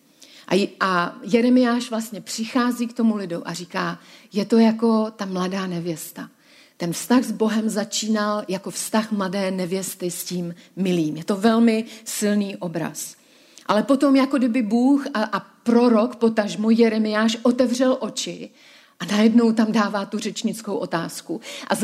A, 0.47 0.69
a 0.79 1.17
Jeremiáš 1.23 1.89
vlastně 1.89 2.21
přichází 2.21 2.87
k 2.87 2.93
tomu 2.93 3.15
lidu 3.15 3.47
a 3.47 3.53
říká, 3.53 3.99
je 4.33 4.45
to 4.45 4.57
jako 4.57 5.11
ta 5.11 5.25
mladá 5.25 5.67
nevěsta. 5.67 6.29
Ten 6.77 6.93
vztah 6.93 7.23
s 7.23 7.31
Bohem 7.31 7.69
začínal 7.69 8.43
jako 8.47 8.71
vztah 8.71 9.11
mladé 9.11 9.51
nevěsty 9.51 10.11
s 10.11 10.23
tím 10.23 10.55
milým. 10.75 11.17
Je 11.17 11.23
to 11.23 11.35
velmi 11.35 11.85
silný 12.05 12.55
obraz. 12.57 13.15
Ale 13.69 13.83
potom, 13.83 14.15
jako 14.15 14.37
kdyby 14.37 14.61
Bůh 14.61 15.07
a, 15.13 15.23
a 15.23 15.39
prorok, 15.39 16.15
potažmo 16.15 16.69
Jeremiáš, 16.69 17.37
otevřel 17.43 17.97
oči 17.99 18.49
a 18.99 19.05
najednou 19.05 19.53
tam 19.53 19.71
dává 19.71 20.05
tu 20.05 20.19
řečnickou 20.19 20.75
otázku. 20.75 21.41
A 21.67 21.75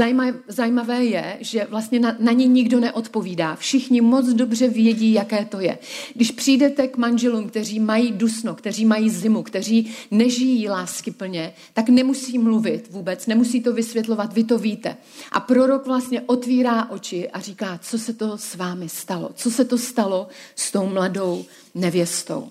zajímavé 0.48 1.06
je, 1.06 1.38
že 1.40 1.68
vlastně 1.70 2.00
na, 2.00 2.16
na 2.20 2.32
ní 2.32 2.48
nikdo 2.48 2.80
neodpovídá. 2.80 3.56
Všichni 3.56 4.02
moc 4.02 4.28
dobře 4.28 4.68
vědí, 4.68 5.14
jaké 5.14 5.46
to 5.46 5.60
je. 5.60 5.78
Když 6.14 6.32
přijdete 6.32 6.88
k 6.88 6.98
manželům, 6.98 7.50
kteří 7.50 7.80
mají 7.80 8.12
dusno, 8.12 8.56
kteří 8.56 8.86
mají 8.86 9.10
zimu, 9.10 9.44
kteří 9.44 9.92
nežijí 10.12 10.70
lásky 10.70 11.12
plně, 11.12 11.54
tak 11.74 11.90
nemusí 11.90 12.38
mluvit 12.38 12.88
vůbec, 12.92 13.28
nemusí 13.28 13.62
to 13.62 13.74
vysvětlovat, 13.74 14.34
vy 14.34 14.44
to 14.44 14.58
víte. 14.58 14.98
A 15.32 15.40
prorok 15.40 15.86
vlastně 15.86 16.22
otvírá 16.22 16.90
oči 16.90 17.30
a 17.30 17.40
říká, 17.40 17.80
co 17.84 18.00
se 18.00 18.14
to 18.14 18.38
s 18.38 18.56
vámi 18.56 18.90
stalo, 18.90 19.32
co 19.36 19.52
se 19.52 19.66
to 19.66 19.78
stalo 19.78 20.28
s 20.56 20.72
tou 20.72 20.88
mladou 20.88 21.46
nevěstou. 21.76 22.50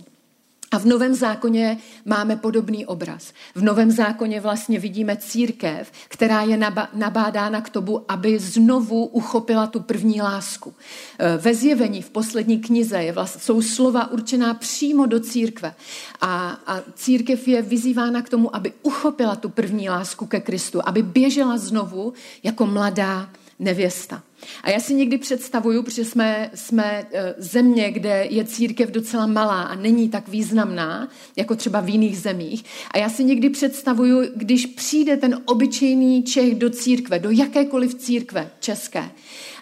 A 0.75 0.78
v 0.78 0.85
Novém 0.85 1.14
zákoně 1.14 1.78
máme 2.04 2.37
podobný 2.37 2.87
obraz. 2.87 3.33
V 3.54 3.62
Novém 3.62 3.90
zákoně 3.90 4.40
vlastně 4.40 4.78
vidíme 4.78 5.16
církev, 5.16 5.93
která 6.09 6.43
je 6.43 6.59
nabádána 6.95 7.61
k 7.61 7.71
tomu, 7.71 8.02
aby 8.09 8.38
znovu 8.38 9.07
uchopila 9.07 9.66
tu 9.66 9.81
první 9.81 10.23
lásku. 10.23 10.75
E, 11.19 11.37
ve 11.37 11.54
zjevení 11.54 12.02
v 12.02 12.11
poslední 12.11 12.59
knize 12.59 13.02
je 13.02 13.12
vlastně, 13.12 13.40
jsou 13.40 13.62
slova 13.62 14.11
určená 14.11 14.54
přímo 14.54 15.07
do 15.07 15.21
církve. 15.21 15.75
A, 16.21 16.59
a 16.66 16.81
církev 16.95 17.49
je 17.49 17.62
vyzývána 17.62 18.23
k 18.23 18.28
tomu, 18.28 18.57
aby 18.57 18.73
uchopila 18.83 19.37
tu 19.37 19.49
první 19.49 19.90
lásku 19.90 20.26
ke 20.26 20.40
Kristu, 20.40 20.81
aby 20.85 21.02
běžela 21.02 21.59
znovu 21.59 22.12
jako 22.43 22.66
mladá 22.66 23.28
nevěsta. 23.58 24.23
A 24.62 24.70
já 24.70 24.80
si 24.80 24.94
někdy 24.94 25.18
představuju, 25.18 25.82
protože 25.82 26.04
jsme, 26.04 26.50
jsme 26.54 27.06
eh, 27.12 27.34
země, 27.38 27.90
kde 27.90 28.26
je 28.30 28.44
církev 28.44 28.90
docela 28.90 29.26
malá 29.26 29.62
a 29.62 29.75
není 29.75 30.08
tak 30.08 30.28
významná, 30.28 31.08
jako 31.37 31.56
třeba 31.56 31.80
v 31.80 31.88
jiných 31.88 32.18
zemích. 32.18 32.64
A 32.90 32.99
já 32.99 33.08
si 33.08 33.25
někdy 33.25 33.50
představuju, 33.50 34.23
když 34.37 34.66
přijde 34.66 35.16
ten 35.16 35.42
obyčejný 35.44 36.23
Čech 36.23 36.54
do 36.54 36.70
církve, 36.70 37.18
do 37.18 37.30
jakékoliv 37.30 37.94
církve 37.94 38.50
české, 38.61 39.11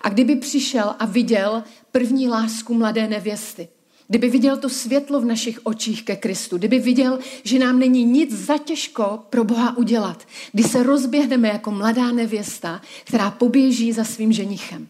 a 0.03 0.09
kdyby 0.09 0.37
přišel 0.37 0.95
a 0.99 1.07
viděl 1.07 1.63
první 1.93 2.29
lásku 2.29 2.75
mladé 2.75 3.09
nevěsty, 3.09 3.69
kdyby 4.13 4.31
viděl 4.31 4.57
to 4.57 4.69
světlo 4.69 5.21
v 5.21 5.25
našich 5.25 5.61
očích 5.63 6.03
ke 6.03 6.17
Kristu, 6.17 6.59
kdyby 6.59 6.79
viděl, 6.79 7.19
že 7.45 7.59
nám 7.59 7.79
není 7.79 8.05
nic 8.05 8.33
za 8.47 8.59
těžko 8.59 9.19
pro 9.31 9.45
Boha 9.45 9.77
udělat, 9.77 10.29
kdy 10.53 10.63
se 10.63 10.83
rozběhneme 10.83 11.49
jako 11.49 11.71
mladá 11.71 12.13
nevěsta, 12.13 12.83
která 13.05 13.31
poběží 13.31 13.93
za 13.93 14.05
svým 14.05 14.33
ženichem. 14.33 14.89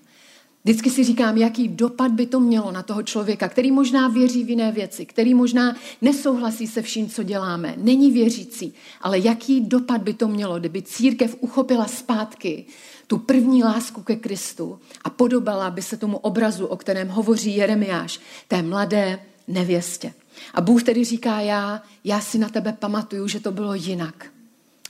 Vždycky 0.64 0.90
si 0.90 1.04
říkám, 1.04 1.37
jaký 1.37 1.69
dopad 1.69 2.12
by 2.12 2.26
to 2.26 2.40
mělo 2.40 2.73
na 2.73 2.83
toho 2.83 3.02
člověka, 3.02 3.49
který 3.49 3.71
možná 3.71 4.09
věří 4.09 4.45
v 4.45 4.50
jiné 4.50 4.73
věci, 4.73 5.07
který 5.07 5.35
možná 5.35 5.76
nesouhlasí 6.00 6.66
se 6.66 6.83
vším, 6.83 7.09
co 7.09 7.23
děláme, 7.23 7.75
není 7.76 8.11
věřící, 8.11 8.75
ale 9.00 9.19
jaký 9.19 9.61
dopad 9.61 10.02
by 10.02 10.14
to 10.14 10.28
mělo, 10.28 10.59
kdyby 10.59 10.83
církev 10.83 11.37
uchopila 11.40 11.87
zpátky 11.87 12.64
tu 13.07 13.19
první 13.19 13.64
lásku 13.64 14.02
ke 14.02 14.16
Kristu 14.16 14.78
a 15.04 15.11
podobala 15.11 15.71
by 15.71 15.83
se 15.83 15.97
tomu 15.97 16.16
obrazu, 16.16 16.66
o 16.66 16.76
kterém 16.76 17.09
hovoří 17.09 17.57
Jeremiáš, 17.57 18.21
té 18.49 18.62
mladé 18.62 19.19
nevěstě. 19.49 20.14
A 20.54 20.61
Bůh 20.61 20.83
tedy 20.83 21.04
říká, 21.04 21.40
já, 21.40 21.83
já 22.04 22.21
si 22.21 22.38
na 22.38 22.49
tebe 22.49 22.73
pamatuju, 22.73 23.28
že 23.28 23.40
to 23.40 23.52
bylo 23.52 23.75
jinak. 23.75 24.26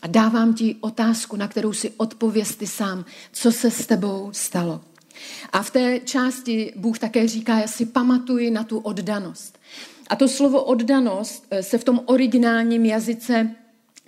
A 0.02 0.06
dávám 0.06 0.54
ti 0.54 0.76
otázku, 0.80 1.36
na 1.36 1.48
kterou 1.48 1.72
si 1.72 1.90
odpověz 1.96 2.56
ty 2.56 2.66
sám, 2.66 3.04
co 3.32 3.52
se 3.52 3.70
s 3.70 3.86
tebou 3.86 4.30
stalo. 4.32 4.80
A 5.52 5.62
v 5.62 5.70
té 5.70 6.00
části 6.00 6.72
Bůh 6.76 6.98
také 6.98 7.28
říká, 7.28 7.58
já 7.58 7.66
si 7.66 7.86
pamatuji 7.86 8.50
na 8.50 8.64
tu 8.64 8.78
oddanost. 8.78 9.58
A 10.08 10.16
to 10.16 10.28
slovo 10.28 10.62
oddanost 10.62 11.46
eh, 11.50 11.62
se 11.62 11.78
v 11.78 11.84
tom 11.84 12.00
originálním 12.06 12.84
jazyce 12.84 13.50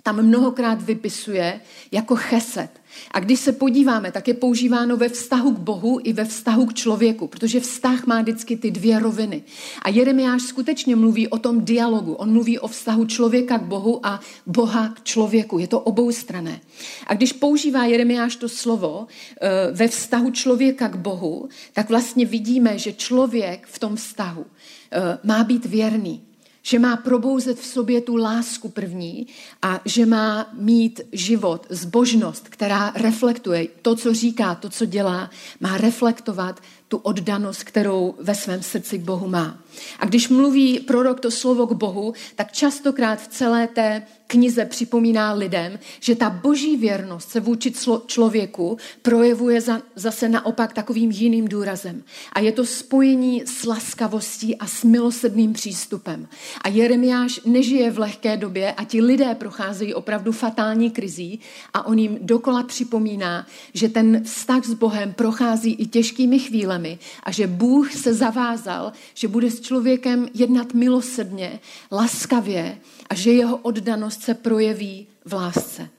tam 0.05 0.21
mnohokrát 0.21 0.81
vypisuje 0.81 1.61
jako 1.91 2.15
cheset. 2.15 2.69
A 3.11 3.19
když 3.19 3.39
se 3.39 3.51
podíváme, 3.51 4.11
tak 4.11 4.27
je 4.27 4.33
používáno 4.33 4.97
ve 4.97 5.09
vztahu 5.09 5.51
k 5.51 5.59
Bohu 5.59 5.99
i 6.03 6.13
ve 6.13 6.25
vztahu 6.25 6.65
k 6.65 6.73
člověku, 6.73 7.27
protože 7.27 7.59
vztah 7.59 8.05
má 8.05 8.21
vždycky 8.21 8.57
ty 8.57 8.71
dvě 8.71 8.99
roviny. 8.99 9.43
A 9.81 9.89
Jeremiáš 9.89 10.41
skutečně 10.41 10.95
mluví 10.95 11.27
o 11.27 11.37
tom 11.37 11.65
dialogu. 11.65 12.13
On 12.13 12.33
mluví 12.33 12.59
o 12.59 12.67
vztahu 12.67 13.05
člověka 13.05 13.57
k 13.57 13.63
Bohu 13.63 14.05
a 14.05 14.19
Boha 14.45 14.89
k 14.89 15.03
člověku. 15.03 15.59
Je 15.59 15.67
to 15.67 15.79
oboustrané. 15.79 16.61
A 17.07 17.13
když 17.13 17.33
používá 17.33 17.85
Jeremiáš 17.85 18.35
to 18.35 18.49
slovo 18.49 19.07
eh, 19.09 19.49
ve 19.71 19.87
vztahu 19.87 20.31
člověka 20.31 20.87
k 20.87 20.95
Bohu, 20.95 21.49
tak 21.73 21.89
vlastně 21.89 22.25
vidíme, 22.25 22.77
že 22.77 22.93
člověk 22.93 23.67
v 23.67 23.79
tom 23.79 23.95
vztahu 23.95 24.45
eh, 24.45 25.17
má 25.23 25.43
být 25.43 25.65
věrný 25.65 26.21
že 26.67 26.79
má 26.79 26.97
probouzet 26.97 27.59
v 27.59 27.65
sobě 27.65 28.01
tu 28.01 28.15
lásku 28.15 28.69
první 28.69 29.27
a 29.61 29.81
že 29.85 30.05
má 30.05 30.49
mít 30.53 31.01
život, 31.11 31.67
zbožnost, 31.69 32.49
která 32.49 32.93
reflektuje 32.95 33.67
to, 33.81 33.95
co 33.95 34.13
říká, 34.13 34.55
to, 34.55 34.69
co 34.69 34.85
dělá, 34.85 35.29
má 35.59 35.77
reflektovat 35.77 36.61
tu 36.87 36.97
oddanost, 36.97 37.63
kterou 37.63 38.15
ve 38.19 38.35
svém 38.35 38.63
srdci 38.63 38.97
k 38.97 39.01
Bohu 39.01 39.27
má. 39.27 39.57
A 39.99 40.05
když 40.05 40.29
mluví 40.29 40.79
prorok 40.79 41.19
to 41.19 41.31
slovo 41.31 41.67
k 41.67 41.71
Bohu, 41.71 42.13
tak 42.35 42.51
častokrát 42.51 43.21
v 43.21 43.27
celé 43.27 43.67
té 43.67 44.01
knize 44.27 44.65
připomíná 44.65 45.33
lidem, 45.33 45.79
že 45.99 46.15
ta 46.15 46.29
boží 46.29 46.77
věrnost 46.77 47.29
se 47.29 47.39
vůči 47.39 47.73
člověku 48.05 48.77
projevuje 49.01 49.61
za, 49.61 49.81
zase 49.95 50.29
naopak 50.29 50.73
takovým 50.73 51.11
jiným 51.11 51.47
důrazem. 51.47 52.03
A 52.33 52.39
je 52.39 52.51
to 52.51 52.65
spojení 52.65 53.43
s 53.45 53.65
laskavostí 53.65 54.57
a 54.57 54.67
s 54.67 54.83
milosedným 54.83 55.53
přístupem. 55.53 56.27
A 56.61 56.69
Jeremiáš 56.69 57.39
nežije 57.45 57.91
v 57.91 57.99
lehké 57.99 58.37
době 58.37 58.73
a 58.73 58.83
ti 58.83 59.01
lidé 59.01 59.35
procházejí 59.35 59.93
opravdu 59.93 60.31
fatální 60.31 60.91
krizí 60.91 61.39
a 61.73 61.85
on 61.85 61.99
jim 61.99 62.17
dokola 62.21 62.63
připomíná, 62.63 63.47
že 63.73 63.89
ten 63.89 64.23
vztah 64.23 64.65
s 64.65 64.73
Bohem 64.73 65.13
prochází 65.13 65.73
i 65.73 65.85
těžkými 65.85 66.39
chvílemi 66.39 66.74
a 67.23 67.31
že 67.31 67.47
Bůh 67.47 67.93
se 67.93 68.13
zavázal, 68.13 68.91
že 69.13 69.27
bude 69.27 69.51
s 69.51 69.61
člověkem 69.61 70.27
jednat 70.33 70.73
milosedně, 70.73 71.59
laskavě 71.91 72.77
a 73.09 73.15
že 73.15 73.31
jeho 73.31 73.57
oddanost 73.57 74.21
se 74.21 74.33
projeví 74.33 75.07
v 75.25 75.33
lásce. 75.33 75.89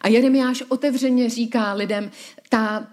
A 0.00 0.08
Jeremiáš 0.08 0.62
otevřeně 0.68 1.30
říká 1.30 1.72
lidem, 1.72 2.10
ta, 2.48 2.86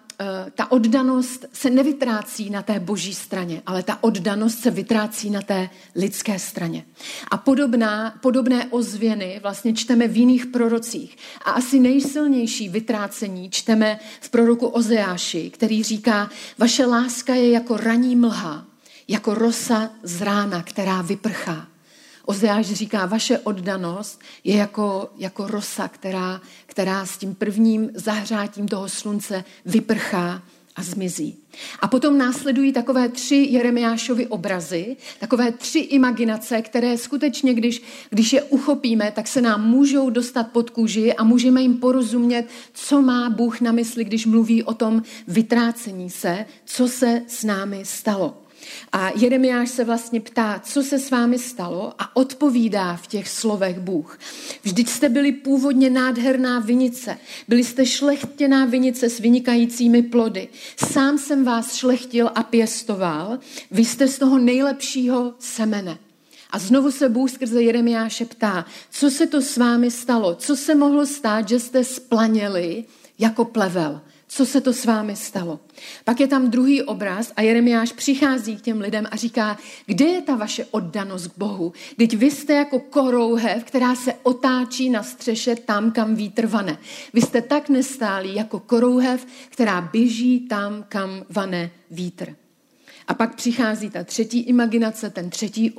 ta 0.56 0.72
oddanost 0.72 1.46
se 1.54 1.70
nevytrácí 1.70 2.50
na 2.50 2.62
té 2.62 2.80
boží 2.80 3.14
straně, 3.14 3.62
ale 3.66 3.84
ta 3.84 4.04
oddanost 4.04 4.60
se 4.60 4.72
vytrácí 4.72 5.30
na 5.30 5.42
té 5.42 5.70
lidské 5.96 6.40
straně. 6.40 6.86
A 7.32 7.38
podobná, 7.38 8.14
podobné 8.22 8.68
ozvěny 8.70 9.40
vlastně 9.44 9.74
čteme 9.74 10.08
v 10.08 10.18
jiných 10.18 10.46
prorocích. 10.46 11.18
A 11.46 11.52
asi 11.52 11.80
nejsilnější 11.80 12.70
vytrácení 12.70 13.50
čteme 13.50 14.00
v 14.22 14.30
proroku 14.30 14.68
Ozeáši, 14.68 15.50
který 15.50 15.84
říká, 15.84 16.30
vaše 16.58 16.86
láska 16.86 17.36
je 17.36 17.52
jako 17.52 17.78
raní 17.78 18.16
mlha, 18.16 18.66
jako 19.08 19.34
rosa 19.34 19.90
z 20.04 20.22
rána, 20.22 20.64
která 20.64 21.02
vyprchá. 21.02 21.73
Ozeáš 22.26 22.72
říká, 22.72 23.06
vaše 23.06 23.40
oddanost 23.40 24.22
je 24.44 24.56
jako, 24.56 25.10
jako 25.18 25.48
rosa, 25.48 25.88
která, 25.88 26.42
která 26.66 27.06
s 27.06 27.18
tím 27.18 27.36
prvním 27.36 27.92
zahřátím 27.96 28.68
toho 28.68 28.90
slunce 28.90 29.44
vyprchá 29.66 30.42
a 30.76 30.84
zmizí. 30.84 31.38
A 31.80 31.88
potom 31.88 32.18
následují 32.18 32.74
takové 32.74 33.10
tři 33.10 33.36
Jeremiášovy 33.36 34.28
obrazy, 34.28 34.98
takové 35.20 35.52
tři 35.52 35.80
imaginace, 35.80 36.62
které 36.62 36.98
skutečně, 36.98 37.54
když, 37.54 37.84
když 38.10 38.34
je 38.34 38.44
uchopíme, 38.44 39.12
tak 39.16 39.28
se 39.28 39.42
nám 39.42 39.70
můžou 39.70 40.10
dostat 40.10 40.52
pod 40.52 40.70
kůži 40.70 41.14
a 41.14 41.24
můžeme 41.24 41.62
jim 41.62 41.78
porozumět, 41.78 42.48
co 42.74 43.02
má 43.02 43.30
Bůh 43.30 43.62
na 43.62 43.72
mysli, 43.72 44.04
když 44.04 44.26
mluví 44.26 44.64
o 44.64 44.74
tom 44.74 45.04
vytrácení 45.28 46.10
se, 46.10 46.46
co 46.66 46.88
se 46.88 47.22
s 47.28 47.44
námi 47.44 47.82
stalo. 47.86 48.43
A 48.92 49.12
Jeremiáš 49.16 49.70
se 49.70 49.84
vlastně 49.84 50.22
ptá, 50.22 50.62
co 50.64 50.84
se 50.84 51.00
s 51.00 51.12
vámi 51.12 51.40
stalo 51.40 51.94
a 52.00 52.16
odpovídá 52.16 52.96
v 52.96 53.08
těch 53.08 53.30
slovech 53.30 53.80
Bůh. 53.80 54.20
Vždyť 54.64 54.90
jste 54.90 55.10
byli 55.10 55.32
původně 55.32 55.90
nádherná 55.90 56.60
vinice. 56.60 57.18
Byli 57.48 57.64
jste 57.64 57.86
šlechtěná 57.86 58.66
vinice 58.66 59.10
s 59.10 59.20
vynikajícími 59.20 60.04
plody. 60.04 60.48
Sám 60.92 61.18
jsem 61.18 61.44
vás 61.44 61.76
šlechtil 61.76 62.30
a 62.36 62.44
pěstoval. 62.44 63.40
Vy 63.72 63.86
jste 63.86 64.08
z 64.08 64.20
toho 64.20 64.38
nejlepšího 64.38 65.34
semene. 65.40 65.98
A 66.52 66.60
znovu 66.60 66.92
se 66.92 67.10
Bůh 67.10 67.32
skrze 67.32 67.62
Jeremiáše 67.64 68.26
ptá, 68.26 68.66
co 68.92 69.12
se 69.12 69.28
to 69.28 69.42
s 69.42 69.58
vámi 69.58 69.92
stalo? 69.92 70.36
Co 70.36 70.56
se 70.56 70.76
mohlo 70.76 71.06
stát, 71.06 71.50
že 71.50 71.60
jste 71.60 71.84
splaněli 71.84 72.86
jako 73.20 73.46
plevel? 73.46 74.02
Co 74.36 74.46
se 74.46 74.62
to 74.62 74.74
s 74.74 74.86
vámi 74.86 75.16
stalo. 75.16 75.60
Pak 76.04 76.20
je 76.20 76.28
tam 76.28 76.50
druhý 76.50 76.82
obraz 76.82 77.34
a 77.36 77.42
Jeremiáš 77.42 77.92
přichází 77.92 78.58
k 78.58 78.62
těm 78.62 78.82
lidem 78.82 79.08
a 79.12 79.16
říká, 79.16 79.58
kde 79.86 80.06
je 80.06 80.22
ta 80.22 80.36
vaše 80.36 80.66
oddanost 80.66 81.28
k 81.28 81.38
Bohu? 81.38 81.74
Teď 81.98 82.18
vy 82.18 82.32
jste 82.32 82.54
jako 82.54 82.80
korouhev, 82.80 83.64
která 83.64 83.96
se 83.96 84.14
otáčí 84.24 84.90
na 84.90 85.04
střeše 85.04 85.56
tam, 85.56 85.92
kam 85.92 86.16
vítr 86.16 86.48
vane. 86.48 86.78
Vy 87.14 87.22
jste 87.22 87.42
tak 87.42 87.70
nestálí 87.70 88.36
jako 88.36 88.60
korouhev, 88.60 89.28
která 89.50 89.82
běží 89.82 90.40
tam, 90.40 90.86
kam 90.90 91.26
vane 91.30 91.72
vítr. 91.92 92.36
A 93.08 93.14
pak 93.14 93.36
přichází 93.36 93.90
ta 93.90 94.04
třetí 94.04 94.40
imaginace, 94.40 95.10
ten 95.10 95.30
třetí, 95.30 95.74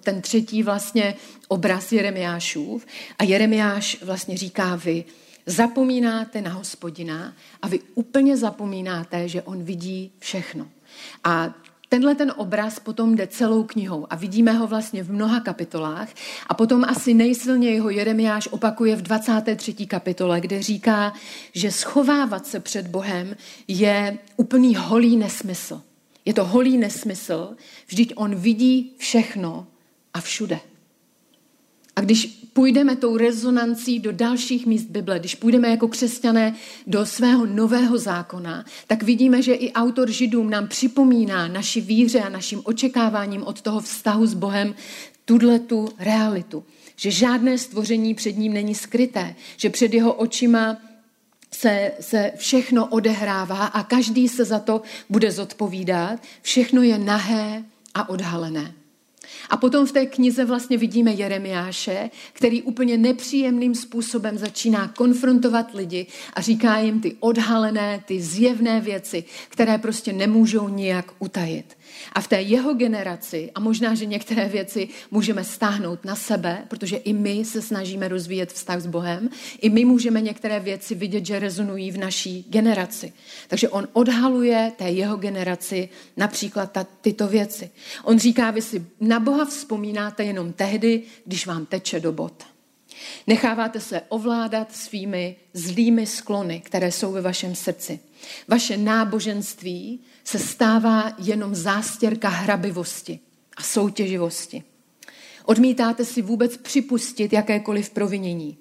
ten 0.00 0.20
třetí 0.20 0.62
vlastně 0.62 1.14
obraz 1.48 1.92
Jeremiášův. 1.92 2.86
A 3.18 3.24
Jeremiáš 3.24 4.02
vlastně 4.02 4.36
říká, 4.36 4.76
vy 4.76 5.04
zapomínáte 5.46 6.42
na 6.42 6.50
hospodina 6.50 7.34
a 7.62 7.68
vy 7.68 7.80
úplně 7.94 8.36
zapomínáte, 8.36 9.28
že 9.28 9.42
on 9.42 9.62
vidí 9.62 10.12
všechno. 10.18 10.68
A 11.24 11.54
Tenhle 11.90 12.14
ten 12.14 12.32
obraz 12.36 12.78
potom 12.78 13.16
jde 13.16 13.26
celou 13.26 13.64
knihou 13.64 14.06
a 14.10 14.16
vidíme 14.16 14.52
ho 14.52 14.66
vlastně 14.66 15.02
v 15.02 15.12
mnoha 15.12 15.40
kapitolách 15.40 16.08
a 16.46 16.54
potom 16.54 16.84
asi 16.84 17.14
nejsilněji 17.14 17.78
ho 17.78 17.90
Jeremiáš 17.90 18.48
opakuje 18.48 18.96
v 18.96 19.02
23. 19.02 19.86
kapitole, 19.86 20.40
kde 20.40 20.62
říká, 20.62 21.12
že 21.52 21.70
schovávat 21.70 22.46
se 22.46 22.60
před 22.60 22.86
Bohem 22.86 23.36
je 23.68 24.18
úplný 24.36 24.76
holý 24.76 25.16
nesmysl. 25.16 25.82
Je 26.24 26.34
to 26.34 26.44
holý 26.44 26.78
nesmysl, 26.78 27.56
vždyť 27.86 28.12
on 28.16 28.34
vidí 28.34 28.94
všechno 28.98 29.66
a 30.14 30.20
všude. 30.20 30.60
A 32.00 32.02
když 32.02 32.26
půjdeme 32.52 32.96
tou 32.96 33.16
rezonancí 33.16 33.98
do 33.98 34.12
dalších 34.12 34.66
míst 34.66 34.84
Bible, 34.84 35.18
když 35.18 35.34
půjdeme 35.34 35.68
jako 35.68 35.88
křesťané 35.88 36.54
do 36.86 37.06
svého 37.06 37.46
nového 37.46 37.98
zákona, 37.98 38.64
tak 38.86 39.02
vidíme, 39.02 39.42
že 39.42 39.54
i 39.54 39.72
autor 39.72 40.10
Židům 40.10 40.50
nám 40.50 40.68
připomíná 40.68 41.48
naši 41.48 41.80
víře 41.80 42.20
a 42.20 42.28
našim 42.28 42.60
očekáváním 42.64 43.42
od 43.42 43.60
toho 43.60 43.80
vztahu 43.80 44.26
s 44.26 44.34
Bohem 44.34 44.74
tuhle 45.24 45.58
tu 45.58 45.88
realitu. 45.98 46.64
Že 46.96 47.10
žádné 47.10 47.58
stvoření 47.58 48.14
před 48.14 48.38
ním 48.38 48.52
není 48.52 48.74
skryté, 48.74 49.34
že 49.56 49.70
před 49.70 49.94
jeho 49.94 50.12
očima 50.12 50.76
se, 51.52 51.92
se 52.00 52.32
všechno 52.36 52.86
odehrává 52.86 53.66
a 53.66 53.82
každý 53.82 54.28
se 54.28 54.44
za 54.44 54.58
to 54.58 54.82
bude 55.08 55.32
zodpovídat. 55.32 56.22
Všechno 56.42 56.82
je 56.82 56.98
nahé 56.98 57.64
a 57.94 58.08
odhalené. 58.08 58.79
A 59.50 59.56
potom 59.56 59.86
v 59.86 59.92
té 59.92 60.06
knize 60.06 60.44
vlastně 60.44 60.78
vidíme 60.78 61.12
Jeremiáše, 61.12 62.10
který 62.32 62.62
úplně 62.62 62.98
nepříjemným 62.98 63.74
způsobem 63.74 64.38
začíná 64.38 64.88
konfrontovat 64.88 65.74
lidi 65.74 66.06
a 66.34 66.40
říká 66.40 66.78
jim 66.78 67.00
ty 67.00 67.16
odhalené, 67.20 68.02
ty 68.06 68.22
zjevné 68.22 68.80
věci, 68.80 69.24
které 69.48 69.78
prostě 69.78 70.12
nemůžou 70.12 70.68
nijak 70.68 71.12
utajit. 71.18 71.76
A 72.12 72.20
v 72.20 72.28
té 72.28 72.40
jeho 72.40 72.74
generaci, 72.74 73.50
a 73.54 73.60
možná, 73.60 73.94
že 73.94 74.06
některé 74.06 74.48
věci 74.48 74.88
můžeme 75.10 75.44
stáhnout 75.44 76.04
na 76.04 76.16
sebe, 76.16 76.64
protože 76.68 76.96
i 76.96 77.12
my 77.12 77.44
se 77.44 77.62
snažíme 77.62 78.08
rozvíjet 78.08 78.52
vztah 78.52 78.80
s 78.80 78.86
Bohem, 78.86 79.28
i 79.60 79.70
my 79.70 79.84
můžeme 79.84 80.20
některé 80.20 80.60
věci 80.60 80.94
vidět, 80.94 81.26
že 81.26 81.38
rezonují 81.38 81.90
v 81.90 81.98
naší 81.98 82.44
generaci. 82.48 83.12
Takže 83.48 83.68
on 83.68 83.88
odhaluje 83.92 84.72
té 84.76 84.90
jeho 84.90 85.16
generaci 85.16 85.88
například 86.16 86.72
ta, 86.72 86.86
tyto 87.00 87.28
věci. 87.28 87.70
On 88.04 88.18
říká, 88.18 88.50
vy 88.50 88.62
si 88.62 88.86
na 89.00 89.20
Boha 89.20 89.44
vzpomínáte 89.44 90.24
jenom 90.24 90.52
tehdy, 90.52 91.02
když 91.26 91.46
vám 91.46 91.66
teče 91.66 92.00
do 92.00 92.12
bod. 92.12 92.44
Necháváte 93.26 93.80
se 93.80 94.02
ovládat 94.08 94.76
svými 94.76 95.36
zlými 95.54 96.06
sklony, 96.06 96.60
které 96.60 96.92
jsou 96.92 97.12
ve 97.12 97.20
vašem 97.20 97.54
srdci. 97.54 98.00
Vaše 98.48 98.76
náboženství 98.76 100.00
se 100.30 100.38
stává 100.38 101.12
jenom 101.18 101.54
zástěrka 101.54 102.28
hrabivosti 102.28 103.20
a 103.56 103.62
soutěživosti. 103.62 104.62
Odmítáte 105.44 106.04
si 106.04 106.22
vůbec 106.22 106.56
připustit 106.56 107.32
jakékoliv 107.32 107.90
provinění. 107.90 108.58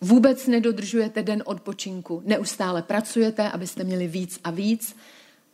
Vůbec 0.00 0.46
nedodržujete 0.46 1.22
den 1.22 1.42
odpočinku. 1.46 2.22
Neustále 2.24 2.82
pracujete, 2.82 3.50
abyste 3.50 3.84
měli 3.84 4.08
víc 4.08 4.40
a 4.44 4.50
víc 4.50 4.96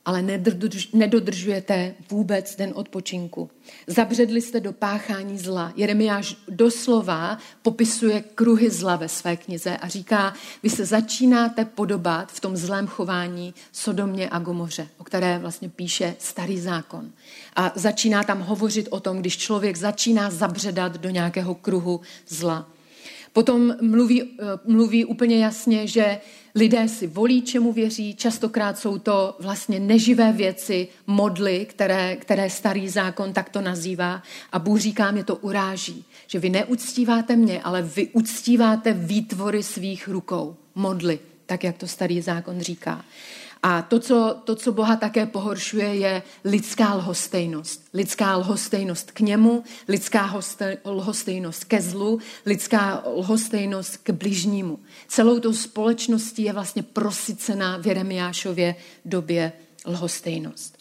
ale 0.04 0.22
nedodržujete 0.92 1.94
vůbec 2.10 2.56
den 2.56 2.72
odpočinku. 2.74 3.50
Zabředli 3.86 4.40
jste 4.40 4.60
do 4.60 4.72
páchání 4.72 5.38
zla. 5.38 5.72
Jeremiáš 5.76 6.36
doslova 6.48 7.38
popisuje 7.62 8.24
kruhy 8.34 8.70
zla 8.70 8.96
ve 8.96 9.08
své 9.08 9.36
knize 9.36 9.76
a 9.76 9.88
říká, 9.88 10.34
vy 10.62 10.70
se 10.70 10.84
začínáte 10.84 11.64
podobat 11.64 12.32
v 12.32 12.40
tom 12.40 12.56
zlém 12.56 12.86
chování 12.86 13.54
Sodomě 13.72 14.30
a 14.30 14.38
Gomoře, 14.38 14.88
o 14.98 15.04
které 15.04 15.38
vlastně 15.38 15.68
píše 15.68 16.16
starý 16.18 16.60
zákon. 16.60 17.10
A 17.56 17.72
začíná 17.74 18.24
tam 18.24 18.40
hovořit 18.40 18.88
o 18.90 19.00
tom, 19.00 19.18
když 19.18 19.38
člověk 19.38 19.76
začíná 19.76 20.30
zabředat 20.30 20.96
do 20.96 21.10
nějakého 21.10 21.54
kruhu 21.54 22.00
zla. 22.28 22.73
Potom 23.34 23.74
mluví, 23.82 24.22
eh, 24.22 24.44
mluví 24.64 25.04
úplně 25.04 25.38
jasně, 25.38 25.86
že 25.86 26.20
lidé 26.54 26.88
si 26.88 27.06
volí, 27.06 27.42
čemu 27.42 27.72
věří, 27.72 28.14
častokrát 28.14 28.78
jsou 28.78 28.98
to 28.98 29.36
vlastně 29.40 29.80
neživé 29.80 30.32
věci, 30.32 30.88
modly, 31.06 31.66
které, 31.70 32.16
které 32.16 32.50
starý 32.50 32.88
zákon 32.88 33.32
takto 33.32 33.60
nazývá. 33.60 34.22
A 34.52 34.58
Bůh 34.58 34.80
říká, 34.80 35.10
mě 35.10 35.24
to 35.24 35.36
uráží, 35.36 36.04
že 36.26 36.38
vy 36.38 36.50
neuctíváte 36.50 37.36
mě, 37.36 37.62
ale 37.62 37.82
vy 37.82 38.08
uctíváte 38.12 38.92
výtvory 38.92 39.62
svých 39.62 40.08
rukou, 40.08 40.56
modly, 40.74 41.18
tak 41.46 41.64
jak 41.64 41.76
to 41.76 41.86
starý 41.86 42.20
zákon 42.20 42.60
říká. 42.60 43.04
A 43.66 43.82
to 43.82 44.00
co, 44.00 44.40
to, 44.44 44.54
co 44.54 44.72
Boha 44.72 44.96
také 44.96 45.26
pohoršuje, 45.26 45.94
je 45.94 46.22
lidská 46.44 46.94
lhostejnost. 46.94 47.88
Lidská 47.94 48.36
lhostejnost 48.36 49.10
k 49.10 49.20
němu, 49.20 49.64
lidská 49.88 50.40
lhostejnost 50.84 51.64
ke 51.64 51.80
zlu, 51.80 52.20
lidská 52.46 53.02
lhostejnost 53.06 53.96
k 53.96 54.10
bližnímu. 54.10 54.78
Celou 55.08 55.40
tou 55.40 55.52
společností 55.52 56.42
je 56.42 56.52
vlastně 56.52 56.82
prosycená 56.82 57.78
v 57.78 57.86
Jeremiášově 57.86 58.76
době 59.04 59.52
lhostejnost. 59.86 60.78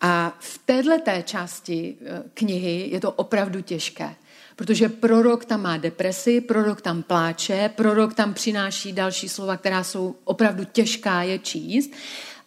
A 0.00 0.36
v 0.40 0.58
této 0.58 1.22
části 1.24 1.96
eh, 2.00 2.22
knihy 2.34 2.88
je 2.90 3.00
to 3.00 3.12
opravdu 3.12 3.60
těžké. 3.62 4.14
Protože 4.56 4.88
prorok 4.88 5.44
tam 5.44 5.62
má 5.62 5.76
depresi, 5.76 6.40
prorok 6.40 6.80
tam 6.80 7.02
pláče, 7.02 7.70
prorok 7.74 8.14
tam 8.14 8.34
přináší 8.34 8.92
další 8.92 9.28
slova, 9.28 9.56
která 9.56 9.84
jsou 9.84 10.14
opravdu 10.24 10.64
těžká 10.64 11.22
je 11.22 11.38
číst, 11.38 11.90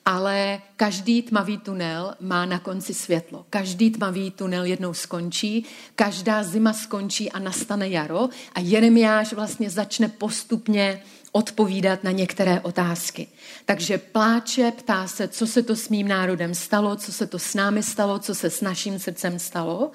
ale 0.06 0.62
každý 0.76 1.22
tmavý 1.22 1.58
tunel 1.58 2.16
má 2.20 2.46
na 2.46 2.60
konci 2.60 2.94
světlo. 2.94 3.46
Každý 3.50 3.92
tmavý 3.92 4.32
tunel 4.32 4.66
jednou 4.66 4.94
skončí, 4.94 5.66
každá 5.96 6.44
zima 6.44 6.74
skončí 6.74 7.32
a 7.32 7.40
nastane 7.40 7.90
jaro 7.90 8.30
a 8.54 8.60
Jeremiáš 8.60 9.34
vlastně 9.34 9.70
začne 9.70 10.08
postupně 10.08 11.02
odpovídat 11.32 12.04
na 12.04 12.12
některé 12.12 12.60
otázky. 12.60 13.28
Takže 13.66 13.98
pláče, 13.98 14.72
ptá 14.72 15.08
se, 15.08 15.28
co 15.28 15.48
se 15.48 15.64
to 15.64 15.76
s 15.76 15.90
mým 15.90 16.08
národem 16.08 16.56
stalo, 16.56 16.96
co 16.96 17.12
se 17.12 17.28
to 17.28 17.40
s 17.40 17.54
námi 17.54 17.84
stalo, 17.84 18.20
co 18.20 18.36
se 18.36 18.50
s 18.50 18.62
naším 18.62 19.00
srdcem 19.00 19.40
stalo 19.40 19.92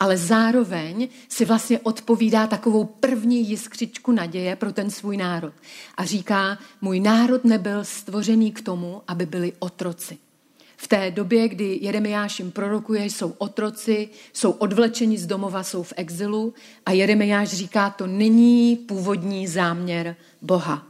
ale 0.00 0.16
zároveň 0.16 1.08
si 1.28 1.44
vlastně 1.44 1.78
odpovídá 1.78 2.46
takovou 2.46 2.84
první 2.84 3.48
jiskřičku 3.48 4.12
naděje 4.12 4.56
pro 4.56 4.72
ten 4.72 4.90
svůj 4.90 5.16
národ. 5.16 5.54
A 5.96 6.04
říká, 6.04 6.58
můj 6.80 7.00
národ 7.00 7.44
nebyl 7.44 7.84
stvořený 7.84 8.52
k 8.52 8.60
tomu, 8.60 9.02
aby 9.08 9.26
byli 9.26 9.52
otroci. 9.58 10.18
V 10.76 10.88
té 10.88 11.10
době, 11.10 11.48
kdy 11.48 11.78
Jeremiáš 11.82 12.38
jim 12.38 12.50
prorokuje, 12.50 13.04
jsou 13.04 13.34
otroci, 13.38 14.08
jsou 14.32 14.50
odvlečeni 14.50 15.18
z 15.18 15.26
domova, 15.26 15.62
jsou 15.62 15.82
v 15.82 15.92
exilu 15.96 16.54
a 16.86 16.92
Jeremiáš 16.92 17.48
říká, 17.48 17.90
to 17.90 18.06
není 18.06 18.76
původní 18.76 19.46
záměr 19.46 20.16
Boha. 20.42 20.86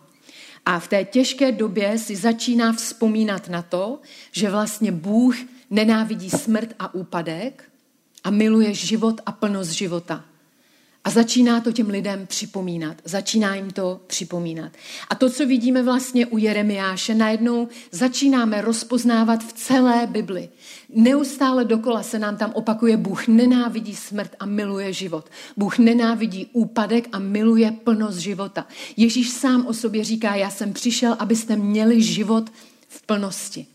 A 0.67 0.79
v 0.79 0.89
té 0.89 1.05
těžké 1.05 1.53
době 1.53 1.99
si 1.99 2.17
začíná 2.17 2.73
vzpomínat 2.73 3.49
na 3.49 3.63
to, 3.63 4.01
že 4.33 4.51
vlastně 4.51 4.93
Bůh 4.93 5.37
nenávidí 5.71 6.31
smrt 6.31 6.75
a 6.79 6.95
úpadek, 6.95 7.65
a 8.27 8.31
miluje 8.31 8.75
život 8.75 9.21
a 9.27 9.33
plnost 9.33 9.71
života. 9.71 10.25
A 11.05 11.11
začíná 11.11 11.61
to 11.61 11.73
těm 11.73 11.91
lidem 11.91 12.27
připomínat. 12.27 12.97
Začíná 13.05 13.55
jim 13.55 13.71
to 13.71 14.01
připomínat. 14.07 14.73
A 15.09 15.15
to, 15.15 15.31
co 15.31 15.47
vidíme 15.47 15.83
vlastně 15.83 16.27
u 16.27 16.39
Jeremiáše, 16.39 17.15
najednou 17.15 17.69
začínáme 17.91 18.61
rozpoznávat 18.61 19.45
v 19.45 19.53
celé 19.53 20.07
Bibli. 20.07 20.49
Neustále 20.89 21.65
dokola 21.65 22.03
se 22.03 22.19
nám 22.19 22.37
tam 22.37 22.53
opakuje, 22.55 22.97
Bůh 22.97 23.29
nenávidí 23.29 23.97
smrt 23.97 24.37
a 24.39 24.47
miluje 24.47 24.93
život. 24.93 25.31
Bůh 25.57 25.79
nenávidí 25.79 26.51
úpadek 26.53 27.09
a 27.13 27.19
miluje 27.19 27.71
plnost 27.71 28.19
života. 28.19 28.67
Ježíš 28.97 29.31
sám 29.31 29.67
o 29.67 29.75
sobě 29.75 30.05
říká, 30.05 30.35
já 30.35 30.51
jsem 30.51 30.73
přišel, 30.73 31.17
abyste 31.19 31.57
měli 31.57 32.03
život 32.03 32.51
v 32.89 33.03
plnosti. 33.03 33.67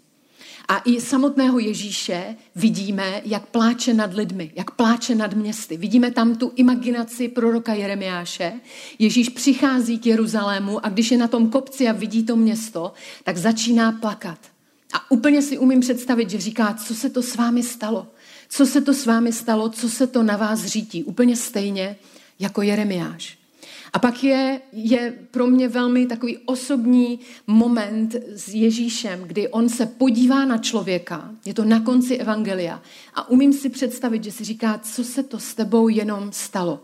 A 0.71 0.81
i 0.85 1.01
samotného 1.01 1.59
Ježíše 1.59 2.35
vidíme, 2.55 3.21
jak 3.25 3.45
pláče 3.45 3.93
nad 3.93 4.13
lidmi, 4.13 4.51
jak 4.55 4.71
pláče 4.71 5.15
nad 5.15 5.33
městy. 5.33 5.77
Vidíme 5.77 6.11
tam 6.11 6.35
tu 6.35 6.51
imaginaci 6.55 7.27
proroka 7.27 7.73
Jeremiáše. 7.73 8.53
Ježíš 8.99 9.29
přichází 9.29 9.99
k 9.99 10.05
Jeruzalému 10.05 10.85
a 10.85 10.89
když 10.89 11.11
je 11.11 11.17
na 11.17 11.27
tom 11.27 11.49
kopci 11.49 11.87
a 11.87 11.91
vidí 11.91 12.25
to 12.25 12.35
město, 12.35 12.93
tak 13.23 13.37
začíná 13.37 13.91
plakat. 13.91 14.39
A 14.93 15.11
úplně 15.11 15.41
si 15.41 15.57
umím 15.57 15.79
představit, 15.79 16.29
že 16.29 16.39
říká, 16.39 16.73
co 16.73 16.95
se 16.95 17.09
to 17.09 17.21
s 17.21 17.35
vámi 17.35 17.63
stalo. 17.63 18.07
Co 18.49 18.65
se 18.65 18.81
to 18.81 18.93
s 18.93 19.05
vámi 19.05 19.33
stalo, 19.33 19.69
co 19.69 19.89
se 19.89 20.07
to 20.07 20.23
na 20.23 20.37
vás 20.37 20.65
řítí. 20.65 21.03
Úplně 21.03 21.35
stejně 21.35 21.95
jako 22.39 22.61
Jeremiáš. 22.61 23.40
A 23.93 23.99
pak 23.99 24.23
je, 24.23 24.61
je 24.71 25.17
pro 25.31 25.47
mě 25.47 25.67
velmi 25.67 26.05
takový 26.05 26.37
osobní 26.37 27.19
moment 27.47 28.15
s 28.35 28.47
Ježíšem, 28.47 29.23
kdy 29.23 29.47
on 29.47 29.69
se 29.69 29.85
podívá 29.85 30.45
na 30.45 30.57
člověka, 30.57 31.31
je 31.45 31.53
to 31.53 31.65
na 31.65 31.79
konci 31.79 32.17
Evangelia, 32.17 32.81
a 33.13 33.29
umím 33.29 33.53
si 33.53 33.69
představit, 33.69 34.23
že 34.23 34.31
si 34.31 34.43
říká, 34.43 34.77
co 34.83 35.03
se 35.03 35.23
to 35.23 35.39
s 35.39 35.53
tebou 35.53 35.87
jenom 35.87 36.31
stalo. 36.31 36.79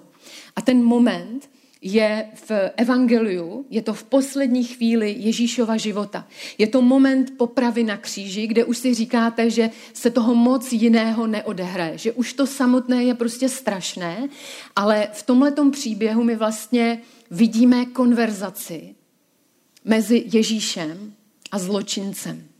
A 0.56 0.62
ten 0.62 0.84
moment 0.84 1.50
je 1.82 2.26
v 2.34 2.52
Evangeliu, 2.78 3.66
je 3.70 3.82
to 3.82 3.94
v 3.94 4.04
poslední 4.04 4.64
chvíli 4.64 5.16
Ježíšova 5.18 5.78
života. 5.78 6.28
Je 6.58 6.68
to 6.68 6.82
moment 6.82 7.38
popravy 7.38 7.84
na 7.84 7.98
kříži, 7.98 8.48
kde 8.48 8.66
už 8.66 8.78
si 8.78 8.94
říkáte, 8.94 9.50
že 9.50 9.70
se 9.94 10.10
toho 10.10 10.36
moc 10.36 10.74
jiného 10.74 11.28
neodehraje, 11.28 11.98
že 11.98 12.12
už 12.12 12.34
to 12.34 12.48
samotné 12.48 13.04
je 13.04 13.14
prostě 13.14 13.50
strašné, 13.50 14.30
ale 14.76 15.08
v 15.14 15.24
tomhletom 15.24 15.72
příběhu 15.72 16.24
my 16.24 16.36
vlastně 16.36 17.02
vidíme 17.32 17.86
konverzaci 17.86 18.96
mezi 19.86 20.24
Ježíšem 20.34 21.14
a 21.52 21.60
zločincem. 21.60 22.57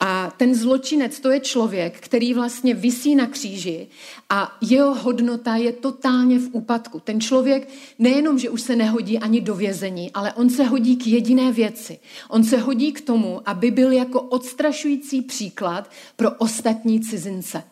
A 0.00 0.32
ten 0.36 0.54
zločinec, 0.54 1.20
to 1.20 1.30
je 1.30 1.40
člověk, 1.40 2.00
který 2.00 2.34
vlastně 2.34 2.74
visí 2.74 3.14
na 3.14 3.26
kříži 3.26 3.88
a 4.30 4.56
jeho 4.60 4.94
hodnota 4.94 5.56
je 5.56 5.72
totálně 5.72 6.38
v 6.38 6.48
úpadku. 6.52 7.00
Ten 7.00 7.20
člověk 7.20 7.68
nejenom, 7.98 8.38
že 8.38 8.50
už 8.50 8.60
se 8.60 8.76
nehodí 8.76 9.18
ani 9.18 9.40
do 9.40 9.54
vězení, 9.54 10.10
ale 10.14 10.32
on 10.32 10.50
se 10.50 10.64
hodí 10.64 10.96
k 10.96 11.06
jediné 11.06 11.52
věci. 11.52 11.98
On 12.28 12.44
se 12.44 12.58
hodí 12.58 12.92
k 12.92 13.00
tomu, 13.00 13.40
aby 13.44 13.70
byl 13.70 13.92
jako 13.92 14.20
odstrašující 14.20 15.22
příklad 15.22 15.90
pro 16.16 16.30
ostatní 16.30 17.00
cizince. 17.00 17.62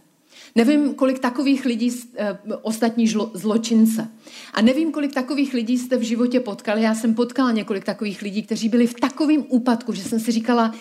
Nevím, 0.54 0.94
kolik 0.94 1.18
takových 1.18 1.64
lidí, 1.64 1.90
eh, 2.16 2.38
ostatní 2.62 3.08
zločince. 3.34 4.08
A 4.52 4.62
nevím, 4.62 4.92
kolik 4.92 5.14
takových 5.14 5.54
lidí 5.54 5.78
jste 5.78 5.96
v 5.96 6.02
životě 6.02 6.40
potkali. 6.40 6.82
Já 6.82 6.94
jsem 6.94 7.14
potkala 7.14 7.52
několik 7.52 7.84
takových 7.84 8.22
lidí, 8.22 8.42
kteří 8.42 8.68
byli 8.68 8.86
v 8.86 8.94
takovém 8.94 9.44
úpadku, 9.48 9.92
že 9.92 10.02
jsem 10.02 10.20
si 10.20 10.32
říkala, 10.32 10.74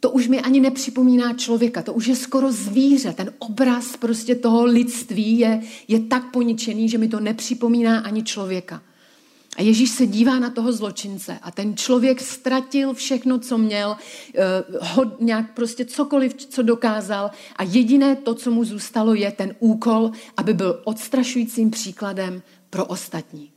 to 0.00 0.10
už 0.10 0.28
mi 0.28 0.40
ani 0.40 0.60
nepřipomíná 0.60 1.32
člověka, 1.32 1.82
to 1.82 1.92
už 1.92 2.06
je 2.06 2.16
skoro 2.16 2.52
zvíře. 2.52 3.12
Ten 3.12 3.32
obraz 3.38 3.96
prostě 3.96 4.34
toho 4.34 4.64
lidství 4.64 5.38
je, 5.38 5.60
je 5.88 6.00
tak 6.00 6.30
poničený, 6.30 6.88
že 6.88 6.98
mi 6.98 7.08
to 7.08 7.20
nepřipomíná 7.20 7.98
ani 8.00 8.22
člověka. 8.22 8.82
A 9.56 9.62
Ježíš 9.62 9.90
se 9.90 10.06
dívá 10.06 10.38
na 10.38 10.50
toho 10.50 10.72
zločince 10.72 11.38
a 11.42 11.50
ten 11.50 11.76
člověk 11.76 12.20
ztratil 12.20 12.94
všechno, 12.94 13.38
co 13.38 13.58
měl, 13.58 13.96
eh, 14.34 14.40
hod, 14.80 15.20
nějak 15.20 15.54
prostě 15.54 15.84
cokoliv, 15.84 16.34
co 16.34 16.62
dokázal 16.62 17.30
a 17.56 17.62
jediné 17.62 18.16
to, 18.16 18.34
co 18.34 18.50
mu 18.50 18.64
zůstalo, 18.64 19.14
je 19.14 19.32
ten 19.32 19.54
úkol, 19.58 20.10
aby 20.36 20.54
byl 20.54 20.80
odstrašujícím 20.84 21.70
příkladem 21.70 22.42
pro 22.70 22.84
ostatní. 22.84 23.50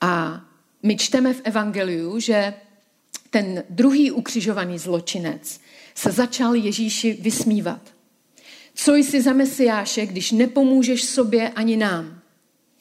A 0.00 0.44
my 0.82 0.96
čteme 0.96 1.34
v 1.34 1.40
Evangeliu, 1.44 2.18
že 2.18 2.54
ten 3.30 3.64
druhý 3.70 4.10
ukřižovaný 4.10 4.78
zločinec 4.78 5.60
se 5.94 6.12
začal 6.12 6.54
Ježíši 6.54 7.18
vysmívat. 7.20 7.80
Co 8.74 8.94
jsi 8.94 9.22
za 9.22 9.32
mesiáše, 9.32 10.06
když 10.06 10.32
nepomůžeš 10.32 11.04
sobě 11.04 11.48
ani 11.48 11.76
nám? 11.76 12.20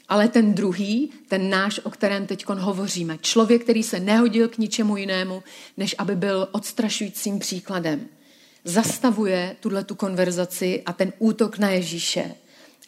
Ale 0.10 0.28
ten 0.28 0.54
druhý, 0.54 1.12
ten 1.28 1.50
náš, 1.50 1.80
o 1.84 1.90
kterém 1.90 2.28
teď 2.28 2.46
hovoříme, 2.48 3.18
člověk, 3.18 3.64
který 3.64 3.84
se 3.84 4.00
nehodil 4.00 4.48
k 4.48 4.58
ničemu 4.58 4.98
jinému, 4.98 5.44
než 5.78 5.96
aby 5.98 6.16
byl 6.16 6.48
odstrašujícím 6.52 7.40
příkladem, 7.40 8.08
zastavuje 8.64 9.56
tuhle 9.60 9.84
tu 9.84 9.96
konverzaci 9.96 10.84
a 10.86 10.94
ten 10.94 11.14
útok 11.20 11.58
na 11.58 11.70
Ježíše 11.70 12.36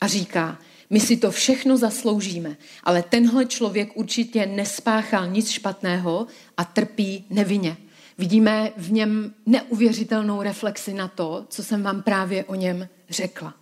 a 0.02 0.08
říká, 0.08 0.60
my 0.91 0.99
si 0.99 1.17
to 1.17 1.32
všechno 1.32 1.77
zasloužíme, 1.77 2.58
ale 2.84 3.04
tenhle 3.04 3.45
člověk 3.45 3.97
určitě 3.97 4.45
nespáchal 4.45 5.27
nic 5.27 5.49
špatného 5.49 6.27
a 6.58 6.63
trpí 6.63 7.25
nevinně. 7.30 7.77
Vidíme 8.17 8.71
v 8.77 8.91
něm 8.91 9.34
neuvěřitelnou 9.45 10.41
reflexi 10.41 10.93
na 10.93 11.08
to, 11.08 11.45
co 11.49 11.63
jsem 11.63 11.84
vám 11.84 12.01
právě 12.01 12.45
o 12.45 12.56
něm 12.56 12.89
řekla. 13.10 13.54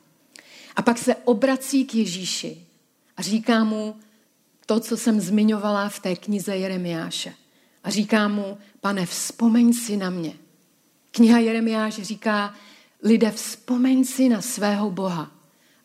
A 0.75 0.81
pak 0.81 0.97
se 0.97 1.15
obrací 1.15 1.85
k 1.85 1.95
Ježíši 1.95 2.57
a 3.17 3.21
říká 3.21 3.63
mu 3.63 3.95
to, 4.65 4.79
co 4.79 4.97
jsem 4.97 5.21
zmiňovala 5.21 5.89
v 5.89 5.99
té 5.99 6.15
knize 6.15 6.57
Jeremiáše. 6.57 7.33
A 7.83 7.89
říká 7.89 8.27
mu, 8.27 8.57
pane, 8.81 9.05
vzpomeň 9.05 9.73
si 9.73 9.97
na 9.97 10.09
mě. 10.09 10.33
Kniha 11.11 11.39
Jeremiáš 11.39 11.93
říká, 11.93 12.53
lidé, 13.03 13.31
vzpomeň 13.31 14.05
si 14.05 14.29
na 14.29 14.41
svého 14.41 14.91
Boha. 14.91 15.38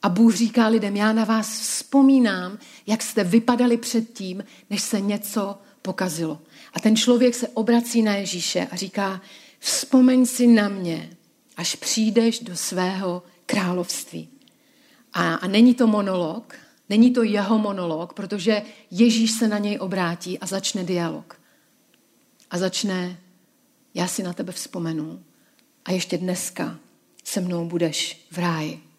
A 0.04 0.08
Bůh 0.08 0.34
říká 0.34 0.66
lidem, 0.66 0.96
já 0.96 1.12
na 1.12 1.24
vás 1.24 1.60
vzpomínám, 1.60 2.58
jak 2.86 3.02
jste 3.02 3.24
vypadali 3.24 3.76
předtím, 3.76 4.44
než 4.70 4.82
se 4.82 5.00
něco 5.00 5.58
pokazilo. 5.82 6.40
A 6.72 6.80
ten 6.80 6.96
člověk 6.96 7.34
se 7.34 7.48
obrací 7.48 8.02
na 8.02 8.14
Ježíše 8.14 8.68
a 8.70 8.76
říká, 8.76 9.20
vzpomeň 9.58 10.26
si 10.26 10.46
na 10.46 10.68
mě, 10.68 11.10
až 11.56 11.76
přijdeš 11.76 12.40
do 12.40 12.56
svého 12.56 13.22
království. 13.46 14.28
A, 15.12 15.34
a 15.34 15.46
není 15.46 15.74
to 15.74 15.86
monolog, 15.86 16.54
není 16.88 17.10
to 17.10 17.22
jeho 17.22 17.58
monolog, 17.58 18.12
protože 18.12 18.62
Ježíš 18.90 19.32
se 19.32 19.48
na 19.48 19.58
něj 19.58 19.78
obrátí 19.80 20.38
a 20.38 20.46
začne 20.46 20.84
dialog. 20.84 21.40
A 22.50 22.58
začne, 22.58 23.20
já 23.94 24.06
si 24.06 24.22
na 24.22 24.32
tebe 24.32 24.52
vzpomenu 24.52 25.22
a 25.84 25.92
ještě 25.92 26.18
dneska 26.18 26.78
se 27.24 27.40
mnou 27.40 27.68
budeš 27.68 28.26
v 28.30 28.38
ráji. 28.38 28.93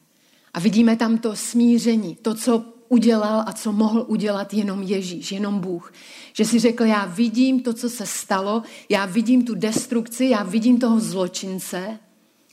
A 0.55 0.59
vidíme 0.59 0.95
tam 0.95 1.17
to 1.17 1.35
smíření, 1.35 2.17
to, 2.21 2.35
co 2.35 2.65
udělal 2.89 3.43
a 3.45 3.53
co 3.53 3.71
mohl 3.71 4.05
udělat 4.07 4.53
jenom 4.53 4.83
Ježíš, 4.83 5.31
jenom 5.31 5.59
Bůh. 5.59 5.93
Že 6.33 6.45
si 6.45 6.59
řekl, 6.59 6.83
já 6.83 7.05
vidím 7.05 7.59
to, 7.59 7.73
co 7.73 7.89
se 7.89 8.05
stalo, 8.05 8.63
já 8.89 9.05
vidím 9.05 9.45
tu 9.45 9.55
destrukci, 9.55 10.25
já 10.25 10.43
vidím 10.43 10.79
toho 10.79 10.99
zločince, 10.99 11.99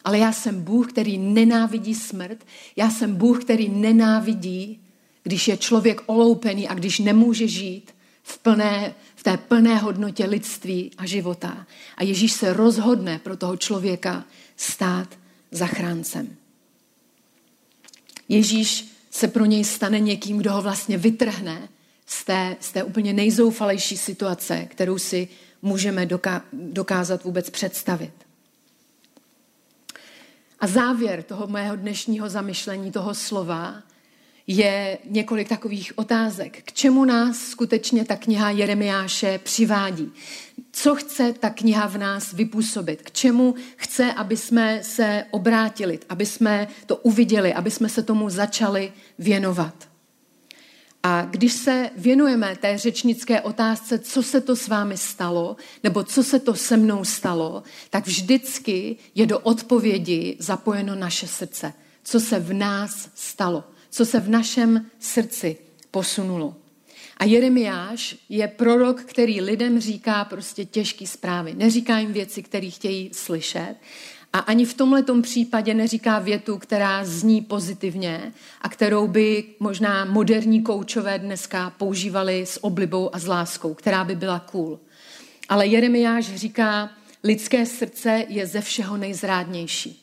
ale 0.04 0.18
já 0.18 0.32
jsem 0.32 0.62
Bůh, 0.62 0.92
který 0.92 1.18
nenávidí 1.18 1.94
smrt, 1.94 2.44
já 2.76 2.90
jsem 2.90 3.14
Bůh, 3.14 3.44
který 3.44 3.68
nenávidí, 3.68 4.80
když 5.22 5.48
je 5.48 5.56
člověk 5.56 6.02
oloupený 6.06 6.68
a 6.68 6.74
když 6.74 6.98
nemůže 6.98 7.48
žít 7.48 7.94
v, 8.22 8.38
plné, 8.38 8.94
v 9.16 9.22
té 9.22 9.36
plné 9.36 9.76
hodnotě 9.76 10.26
lidství 10.26 10.90
a 10.98 11.06
života. 11.06 11.66
A 11.96 12.04
Ježíš 12.04 12.32
se 12.32 12.52
rozhodne 12.52 13.18
pro 13.18 13.36
toho 13.36 13.56
člověka 13.56 14.24
stát 14.56 15.08
zachráncem. 15.50 16.41
Ježíš 18.28 18.92
se 19.11 19.28
pro 19.28 19.44
něj 19.44 19.64
stane 19.64 20.00
někým, 20.00 20.38
kdo 20.38 20.52
ho 20.52 20.62
vlastně 20.62 20.98
vytrhne 20.98 21.68
z 22.06 22.24
té, 22.24 22.56
z 22.61 22.72
té 22.72 22.85
úplně 22.85 23.12
nejzoufalejší 23.12 23.96
situace, 23.96 24.64
kterou 24.64 24.98
si 24.98 25.28
můžeme 25.62 26.08
dokázat 26.52 27.24
vůbec 27.24 27.50
představit. 27.50 28.12
A 30.61 30.66
závěr 30.66 31.22
toho 31.22 31.46
mého 31.46 31.76
dnešního 31.76 32.28
zamyšlení, 32.28 32.92
toho 32.92 33.14
slova, 33.14 33.82
je 34.46 34.98
několik 35.05 35.48
takových 35.48 35.98
otázek. 35.98 36.62
K 36.64 36.72
čemu 36.72 37.05
nás 37.05 37.38
skutečně 37.38 38.05
ta 38.05 38.16
kniha 38.16 38.50
Jeremiáše 38.50 39.40
přivádí? 39.42 40.12
Co 40.72 40.94
chce 40.94 41.33
ta 41.33 41.50
kniha 41.50 41.87
v 41.87 41.98
nás 41.98 42.33
vypůsobit? 42.33 43.02
K 43.02 43.11
čemu 43.11 43.55
chce, 43.76 44.12
aby 44.12 44.37
jsme 44.37 44.81
se 44.83 45.24
obrátili, 45.31 45.98
aby 46.09 46.26
jsme 46.26 46.68
to 46.87 46.96
uviděli, 46.96 47.55
aby 47.55 47.70
jsme 47.70 47.88
se 47.88 48.02
tomu 48.02 48.31
začali 48.31 48.92
věnovat? 49.18 49.88
A 51.02 51.22
když 51.22 51.52
se 51.52 51.90
věnujeme 51.96 52.57
té 52.57 52.78
řečnické 52.78 53.40
otázce, 53.40 53.98
co 53.98 54.22
se 54.22 54.40
to 54.40 54.57
s 54.57 54.68
vámi 54.68 54.96
stalo, 54.96 55.57
nebo 55.83 56.05
co 56.05 56.22
se 56.22 56.38
to 56.38 56.55
se 56.55 56.76
mnou 56.76 57.05
stalo, 57.05 57.62
tak 57.90 58.07
vždycky 58.07 58.96
je 59.14 59.26
do 59.26 59.38
odpovědi 59.38 60.37
zapojeno 60.38 60.94
naše 60.94 61.26
srdce. 61.26 61.72
Co 62.05 62.20
se 62.20 62.38
v 62.38 62.52
nás 62.52 63.09
stalo, 63.14 63.64
co 63.92 64.07
se 64.07 64.20
v 64.20 64.28
našem 64.28 64.87
srdci 64.98 65.57
posunulo. 65.90 66.55
A 67.16 67.24
Jeremiáš 67.24 68.16
je 68.28 68.48
prorok, 68.48 69.00
který 69.00 69.40
lidem 69.40 69.81
říká 69.81 70.24
prostě 70.24 70.64
těžké 70.64 71.07
zprávy. 71.07 71.55
Neříká 71.55 71.98
jim 71.98 72.12
věci, 72.12 72.42
které 72.42 72.70
chtějí 72.70 73.11
slyšet. 73.12 73.74
A 74.33 74.38
ani 74.38 74.64
v 74.64 74.74
tomhle 74.74 75.05
případě 75.22 75.74
neříká 75.74 76.18
větu, 76.18 76.59
která 76.59 77.05
zní 77.05 77.40
pozitivně 77.40 78.33
a 78.62 78.68
kterou 78.68 79.09
by 79.09 79.44
možná 79.61 80.05
moderní 80.05 80.62
koučové 80.62 81.18
dneska 81.18 81.70
používali 81.70 82.46
s 82.46 82.64
oblibou 82.64 83.14
a 83.14 83.18
s 83.18 83.26
láskou, 83.26 83.74
která 83.74 84.05
by 84.05 84.16
byla 84.16 84.38
cool. 84.38 84.81
Ale 85.48 85.66
Jeremiáš 85.66 86.35
říká, 86.35 86.90
lidské 87.24 87.66
srdce 87.66 88.24
je 88.28 88.46
ze 88.46 88.61
všeho 88.61 88.96
nejzrádnější. 88.96 90.02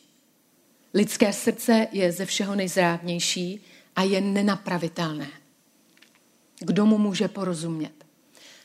Lidské 0.94 1.32
srdce 1.32 1.86
je 1.92 2.12
ze 2.12 2.26
všeho 2.26 2.54
nejzrádnější 2.54 3.64
a 4.00 4.02
je 4.02 4.20
nenapravitelné. 4.20 5.28
Kdo 6.60 6.86
mu 6.86 6.98
může 6.98 7.28
porozumět? 7.28 7.92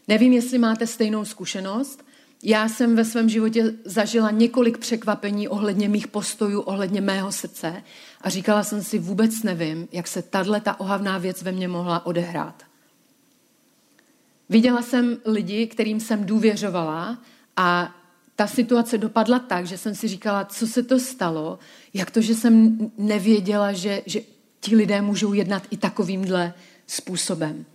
Nevím, 0.07 0.33
jestli 0.33 0.57
máte 0.57 0.87
stejnou 0.87 1.25
zkušenost. 1.25 2.05
Já 2.43 2.69
jsem 2.69 2.95
ve 2.95 3.05
svém 3.05 3.29
životě 3.29 3.73
zažila 3.85 4.31
několik 4.31 4.77
překvapení 4.77 5.47
ohledně 5.47 5.89
mých 5.89 6.07
postojů, 6.07 6.61
ohledně 6.61 7.01
mého 7.01 7.31
srdce 7.31 7.83
a 8.21 8.29
říkala 8.29 8.63
jsem 8.63 8.83
si, 8.83 8.99
vůbec 8.99 9.43
nevím, 9.43 9.87
jak 9.91 10.07
se 10.07 10.21
tahle 10.21 10.61
ta 10.61 10.79
ohavná 10.79 11.17
věc 11.17 11.41
ve 11.41 11.51
mně 11.51 11.67
mohla 11.67 12.05
odehrát. 12.05 12.63
Viděla 14.49 14.81
jsem 14.81 15.17
lidi, 15.25 15.67
kterým 15.67 15.99
jsem 15.99 16.25
důvěřovala 16.25 17.19
a 17.57 17.95
ta 18.35 18.47
situace 18.47 18.97
dopadla 18.97 19.39
tak, 19.39 19.67
že 19.67 19.77
jsem 19.77 19.95
si 19.95 20.07
říkala, 20.07 20.45
co 20.45 20.67
se 20.67 20.83
to 20.83 20.99
stalo, 20.99 21.59
jak 21.93 22.11
to, 22.11 22.21
že 22.21 22.35
jsem 22.35 22.77
nevěděla, 22.97 23.73
že, 23.73 24.01
že 24.05 24.34
ti 24.65 24.75
lidé 24.75 25.01
můžou 25.01 25.34
jednat 25.34 25.63
i 25.69 25.78
takovýmhle 25.78 26.54
způsobem. 26.88 27.65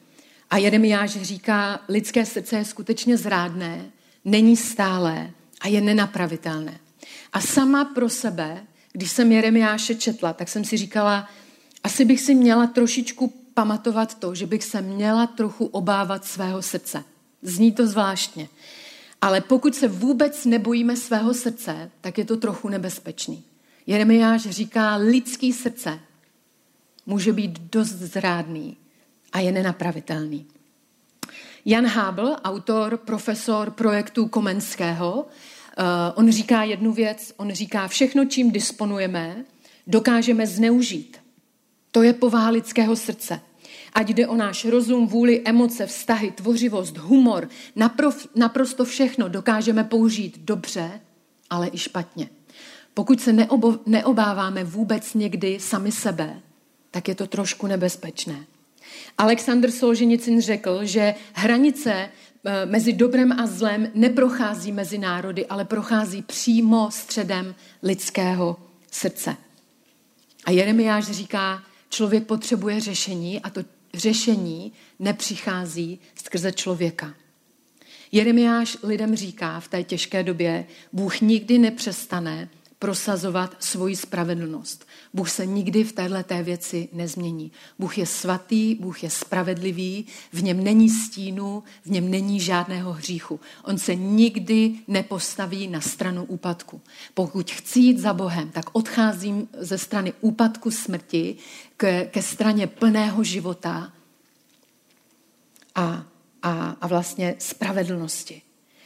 A 0.50 0.57
Jeremiáš 0.57 1.11
říká, 1.11 1.81
lidské 1.88 2.26
srdce 2.26 2.57
je 2.57 2.64
skutečně 2.64 3.16
zrádné, 3.16 3.85
není 4.24 4.57
stálé 4.57 5.31
a 5.61 5.68
je 5.68 5.81
nenapravitelné. 5.81 6.79
A 7.33 7.40
sama 7.40 7.85
pro 7.85 8.09
sebe, 8.09 8.66
když 8.92 9.11
jsem 9.11 9.33
Jeremiáše 9.33 9.94
četla, 9.94 10.33
tak 10.33 10.48
jsem 10.48 10.64
si 10.64 10.76
říkala, 10.76 11.29
asi 11.85 12.05
bych 12.05 12.20
si 12.20 12.35
měla 12.35 12.66
trošičku 12.66 13.35
pamatovat 13.55 14.18
to, 14.18 14.35
že 14.35 14.46
bych 14.46 14.64
se 14.64 14.83
měla 14.83 15.26
trochu 15.26 15.66
obávat 15.66 16.24
svého 16.24 16.62
srdce. 16.62 17.05
Zní 17.42 17.72
to 17.72 17.87
zvláštně. 17.87 18.48
Ale 19.20 19.40
pokud 19.40 19.74
se 19.74 19.88
vůbec 19.88 20.44
nebojíme 20.44 20.96
svého 20.96 21.35
srdce, 21.35 21.90
tak 22.00 22.18
je 22.18 22.24
to 22.24 22.37
trochu 22.37 22.68
nebezpečný. 22.68 23.44
Jeremiáš 23.87 24.42
říká, 24.42 24.96
lidský 24.96 25.53
srdce 25.53 26.00
může 27.06 27.32
být 27.32 27.58
dost 27.58 27.88
zrádný 27.88 28.76
a 29.32 29.40
je 29.40 29.52
nenapravitelný. 29.52 30.46
Jan 31.64 31.86
Hábl, 31.86 32.36
autor, 32.44 32.96
profesor 32.96 33.70
projektu 33.70 34.28
Komenského, 34.28 35.26
eh, 35.26 35.82
on 36.14 36.32
říká 36.32 36.62
jednu 36.62 36.92
věc, 36.92 37.34
on 37.36 37.52
říká, 37.52 37.88
všechno, 37.88 38.24
čím 38.24 38.50
disponujeme, 38.50 39.44
dokážeme 39.86 40.46
zneužít. 40.46 41.16
To 41.90 42.02
je 42.02 42.12
povaha 42.12 42.50
lidského 42.50 42.96
srdce. 42.96 43.40
Ať 43.92 44.08
jde 44.08 44.26
o 44.26 44.36
náš 44.36 44.64
rozum, 44.64 45.06
vůli, 45.06 45.42
emoce, 45.44 45.86
vztahy, 45.86 46.30
tvořivost, 46.30 46.96
humor, 46.96 47.48
naprof, 47.76 48.26
naprosto 48.34 48.84
všechno 48.84 49.28
dokážeme 49.28 49.84
použít 49.84 50.38
dobře, 50.38 51.00
ale 51.50 51.70
i 51.72 51.78
špatně. 51.78 52.28
Pokud 52.94 53.20
se 53.20 53.32
neobáváme 53.86 54.64
vůbec 54.64 55.14
někdy 55.14 55.60
sami 55.60 55.92
sebe, 55.92 56.40
tak 56.90 57.09
je 57.09 57.14
to 57.14 57.26
trošku 57.26 57.66
nebezpečné. 57.66 58.46
Aleksandr 59.18 59.70
Solženicin 59.70 60.40
řekl, 60.40 60.85
že 60.85 61.14
hranice 61.33 61.92
eh, 61.92 62.66
mezi 62.66 62.92
dobrem 62.92 63.33
a 63.33 63.46
zlem 63.46 63.90
neprochází 63.94 64.72
mezi 64.72 64.98
národy, 64.98 65.46
ale 65.46 65.64
prochází 65.64 66.22
přímo 66.22 66.90
středem 66.90 67.55
lidského 67.83 68.57
srdce. 68.90 69.37
A 70.44 70.50
Jeremiáš 70.50 71.05
říká, 71.05 71.62
člověk 71.88 72.26
potřebuje 72.26 72.81
řešení 72.81 73.40
a 73.40 73.50
to 73.50 73.64
řešení 73.94 74.72
nepřichází 74.98 76.00
skrze 76.14 76.53
člověka. 76.53 77.14
Jeremiáš 78.12 78.76
lidem 78.83 79.16
říká 79.16 79.61
v 79.61 79.68
té 79.68 79.83
těžké 79.83 80.22
době, 80.22 80.66
Bůh 80.92 81.20
nikdy 81.20 81.59
nepřestane 81.59 82.48
prosazovat 82.80 83.56
svoji 83.58 83.96
spravedlnost. 83.96 84.86
Bůh 85.14 85.30
se 85.30 85.46
nikdy 85.46 85.84
v 85.84 85.92
této 85.92 86.24
věci 86.42 86.88
nezmění. 86.92 87.52
Bůh 87.78 87.98
je 87.98 88.06
svatý, 88.06 88.74
Bůh 88.74 89.02
je 89.02 89.10
spravedlivý, 89.10 90.06
v 90.32 90.42
něm 90.42 90.64
není 90.64 90.90
stínu, 90.90 91.62
v 91.84 91.90
něm 91.90 92.10
není 92.10 92.40
žádného 92.40 92.92
hříchu. 92.92 93.40
On 93.64 93.78
se 93.78 93.94
nikdy 93.94 94.74
nepostaví 94.88 95.68
na 95.68 95.80
stranu 95.80 96.24
úpadku. 96.24 96.80
Pokud 97.14 97.50
chci 97.50 97.80
jít 97.80 97.98
za 97.98 98.12
Bohem, 98.12 98.50
tak 98.50 98.64
odcházím 98.72 99.48
ze 99.58 99.78
strany 99.78 100.12
úpadku 100.20 100.70
smrti 100.70 101.36
ke, 101.76 102.04
ke 102.04 102.22
straně 102.22 102.66
plného 102.66 103.24
života 103.24 103.92
a, 105.74 106.06
a, 106.42 106.76
a 106.80 106.86
vlastně 106.86 107.36
spravedlnosti. 107.38 108.42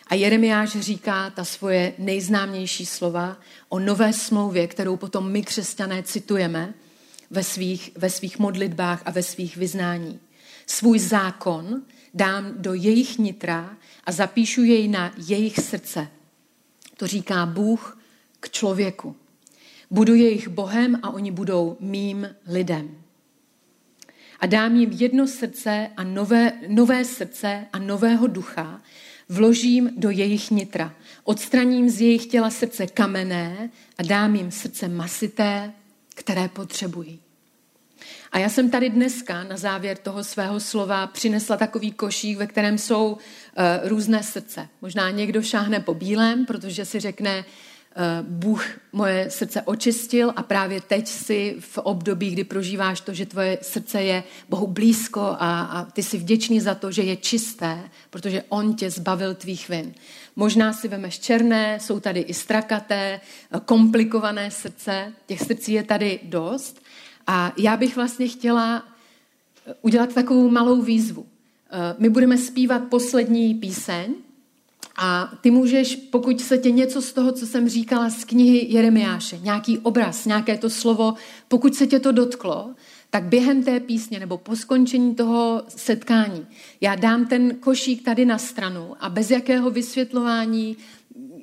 A 0.07 0.15
Jeremiáš 0.15 0.71
říká 0.71 1.31
ta 1.31 1.45
svoje 1.45 1.95
nejznámější 1.99 2.87
slova 2.87 3.37
o 3.69 3.79
nové 3.79 4.13
smlouvě, 4.13 4.67
kterou 4.67 4.97
potom 4.97 5.31
my 5.31 5.43
křesťané 5.43 6.03
citujeme 6.03 6.75
ve 7.31 7.45
svých, 7.45 7.91
ve 7.97 8.11
svých 8.11 8.39
modlitbách 8.39 9.03
a 9.05 9.11
ve 9.11 9.23
svých 9.23 9.57
vyznání. 9.57 10.21
Svůj 10.67 10.99
zákon 10.99 11.83
dám 12.15 12.55
do 12.57 12.75
jejich 12.75 13.19
nitra 13.19 13.77
a 14.05 14.13
zapíšu 14.13 14.63
jej 14.63 14.89
na 14.89 15.13
jejich 15.27 15.59
srdce. 15.59 16.09
To 16.97 17.07
říká 17.07 17.47
Bůh 17.47 17.99
k 18.41 18.51
člověku. 18.51 19.17
Budu 19.91 20.15
jejich 20.15 20.49
Bohem 20.49 20.99
a 21.03 21.11
oni 21.11 21.31
budou 21.31 21.77
mým 21.81 22.29
lidem. 22.47 22.99
A 24.41 24.47
dám 24.47 24.77
jim 24.77 24.91
jedno 24.93 25.27
srdce 25.27 25.91
a 25.97 26.05
nové, 26.05 26.53
nové 26.69 27.05
srdce 27.05 27.67
a 27.73 27.79
nového 27.79 28.27
ducha, 28.27 28.83
vložím 29.29 29.91
do 29.97 30.11
jejich 30.11 30.51
nitra. 30.51 30.95
Odstraním 31.25 31.91
z 31.91 32.01
jejich 32.01 32.27
těla 32.27 32.51
srdce 32.51 32.87
kamenné 32.87 33.71
a 33.99 34.03
dám 34.03 34.35
jim 34.35 34.51
srdce 34.51 34.89
masité, 34.89 35.73
které 36.15 36.49
potřebují. 36.49 37.21
A 38.33 38.39
já 38.39 38.49
jsem 38.49 38.71
tady 38.71 38.91
dneska 38.91 39.45
na 39.45 39.57
závěr 39.57 39.97
toho 39.97 40.25
svého 40.25 40.61
slova 40.61 41.07
přinesla 41.07 41.57
takový 41.57 41.93
košík, 41.93 42.39
ve 42.39 42.47
kterém 42.47 42.79
jsou 42.79 43.13
uh, 43.13 43.19
různé 43.89 44.23
srdce. 44.23 44.69
Možná 44.83 45.11
někdo 45.11 45.43
šáhne 45.43 45.81
po 45.81 45.95
bílém, 45.95 46.47
protože 46.47 46.85
si 46.85 47.01
řekne, 47.01 47.45
Bůh 48.23 48.67
moje 48.93 49.31
srdce 49.31 49.63
očistil 49.63 50.33
a 50.37 50.43
právě 50.43 50.81
teď 50.81 51.09
si 51.09 51.57
v 51.61 51.79
období, 51.79 52.31
kdy 52.31 52.45
prožíváš 52.45 53.01
to, 53.01 53.15
že 53.15 53.27
tvoje 53.27 53.59
srdce 53.63 54.03
je 54.03 54.23
Bohu 54.49 54.67
blízko 54.67 55.21
a, 55.21 55.63
a 55.63 55.85
ty 55.85 56.03
jsi 56.03 56.19
vděčný 56.19 56.61
za 56.61 56.75
to, 56.75 56.93
že 56.93 57.03
je 57.03 57.17
čisté, 57.17 57.91
protože 58.11 58.45
On 58.49 58.75
tě 58.75 58.91
zbavil 58.91 59.35
tvých 59.35 59.69
vin. 59.69 59.95
Možná 60.37 60.73
si 60.73 60.89
vemeš 60.89 61.19
černé, 61.19 61.81
jsou 61.81 62.01
tady 62.01 62.21
i 62.21 62.35
strakaté, 62.35 63.21
komplikované 63.65 64.51
srdce, 64.51 65.13
těch 65.27 65.41
srdcí 65.41 65.73
je 65.73 65.83
tady 65.83 66.21
dost. 66.23 66.83
A 67.27 67.53
já 67.59 67.77
bych 67.77 67.97
vlastně 67.97 68.29
chtěla 68.29 68.85
eh, 69.67 69.75
udělat 69.83 70.15
takovou 70.15 70.51
malou 70.51 70.83
výzvu. 70.83 71.27
Eh, 71.71 71.95
my 71.99 72.09
budeme 72.09 72.39
zpívat 72.39 72.83
poslední 72.91 73.55
píseň 73.55 74.15
a 74.97 75.33
ty 75.41 75.51
můžeš, 75.51 75.97
pokud 75.97 76.41
se 76.41 76.59
tě 76.59 76.71
něco 76.71 77.03
z 77.03 77.13
toho, 77.13 77.33
co 77.33 77.47
jsem 77.47 77.69
říkala 77.69 78.11
z 78.11 78.25
knihy 78.25 78.67
Jeremiáše, 78.69 79.39
nějaký 79.39 79.79
obraz, 79.79 80.27
nějaké 80.27 80.59
to 80.59 80.71
slovo, 80.71 81.15
pokud 81.49 81.75
se 81.75 81.87
tě 81.87 82.01
to 82.01 82.13
dotklo, 82.13 82.75
tak 83.11 83.25
během 83.25 83.63
té 83.63 83.81
písně 83.81 84.21
nebo 84.21 84.39
po 84.39 84.57
skončení 84.57 85.15
toho 85.15 85.63
setkání 85.69 86.47
já 86.81 86.95
dám 86.95 87.27
ten 87.27 87.55
košík 87.55 88.05
tady 88.05 88.25
na 88.25 88.39
stranu 88.39 88.95
a 89.01 89.09
bez 89.09 89.31
jakého 89.31 89.71
vysvětlování, 89.71 90.77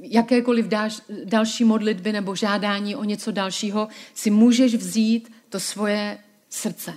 jakékoliv 0.02 0.68
další 1.26 1.64
modlitby 1.64 2.12
nebo 2.12 2.36
žádání 2.36 2.96
o 2.96 3.04
něco 3.04 3.32
dalšího 3.32 3.88
si 4.14 4.30
můžeš 4.30 4.76
vzít 4.76 5.32
to 5.50 5.60
svoje 5.60 6.18
srdce. 6.50 6.94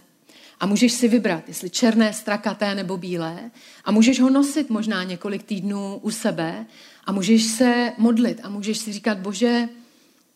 A 0.60 0.66
můžeš 0.66 0.92
si 0.92 1.08
vybrat, 1.08 1.48
jestli 1.48 1.70
černé, 1.70 2.12
strakaté 2.12 2.74
nebo 2.74 2.96
bílé. 2.96 3.50
A 3.84 3.92
můžeš 3.92 4.20
ho 4.20 4.30
nosit 4.30 4.70
možná 4.70 5.04
několik 5.04 5.42
týdnů 5.42 5.98
u 6.02 6.10
sebe 6.10 6.66
a 7.04 7.12
můžeš 7.12 7.44
se 7.44 7.92
modlit 7.98 8.40
a 8.42 8.48
můžeš 8.48 8.78
si 8.78 8.92
říkat, 8.92 9.18
bože, 9.18 9.68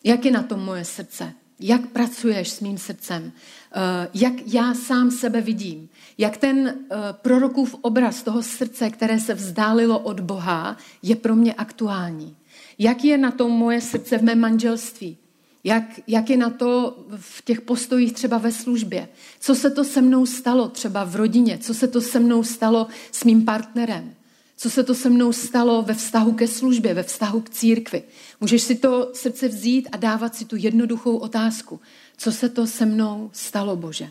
jak 0.04 0.24
je 0.24 0.31
na 0.31 0.42
tom 0.42 0.61
moje 0.61 0.85
srdce? 0.85 1.33
Jak 1.61 1.87
pracuješ 1.87 2.50
s 2.50 2.61
mým 2.61 2.78
srdcem? 2.78 3.33
Eh, 3.72 4.09
jak 4.14 4.35
já 4.46 4.74
sám 4.74 5.11
sebe 5.11 5.40
vidím? 5.40 5.88
Jak 6.18 6.37
ten 6.37 6.68
eh, 6.68 6.96
prorokův 7.12 7.74
obraz 7.81 8.22
toho 8.22 8.42
srdce, 8.42 8.90
které 8.90 9.20
se 9.20 9.35
vzdálilo 9.35 9.98
od 9.98 10.20
Boha, 10.20 10.76
je 11.02 11.16
pro 11.16 11.37
mě 11.37 11.54
aktuální? 11.54 12.37
Jak 12.78 13.04
je 13.04 13.18
na 13.18 13.31
tom 13.31 13.52
moje 13.52 13.81
srdce 13.81 14.18
v 14.18 14.22
mém 14.22 14.40
manželství? 14.40 15.18
Jak, 15.64 15.85
jak 16.07 16.31
je 16.31 16.37
na 16.37 16.51
to 16.51 16.99
v 17.16 17.44
těch 17.44 17.61
postojích 17.61 18.12
třeba 18.12 18.38
ve 18.38 18.53
službě? 18.53 19.09
Co 19.40 19.55
se 19.55 19.71
to 19.71 19.85
se 19.85 20.03
mnou 20.03 20.27
stalo 20.27 20.68
třeba 20.68 21.05
v 21.05 21.16
rodině? 21.16 21.59
Co 21.59 21.75
se 21.75 21.88
to 21.88 22.01
se 22.01 22.21
mnou 22.21 22.42
stalo 22.42 22.87
s 23.12 23.25
mým 23.25 23.44
partnerem? 23.44 24.14
Co 24.57 24.71
se 24.71 24.85
to 24.85 24.94
se 24.94 25.11
mnou 25.11 25.33
stalo 25.33 25.83
ve 25.83 25.94
vztahu 25.94 26.33
ke 26.33 26.49
službě, 26.49 26.94
ve 26.94 27.03
vztahu 27.03 27.40
k 27.40 27.51
církvi? 27.51 28.03
Můžeš 28.40 28.62
si 28.62 28.75
to 28.75 29.11
srdce 29.14 29.49
vzít 29.49 29.88
a 29.92 29.97
dávat 29.97 30.35
si 30.35 30.44
tu 30.44 30.57
jednoduchou 30.57 31.16
otázku. 31.16 31.81
Co 32.16 32.33
se 32.33 32.49
to 32.49 32.66
se 32.66 32.87
mnou 32.87 33.31
stalo, 33.33 33.77
Bože? 33.77 34.11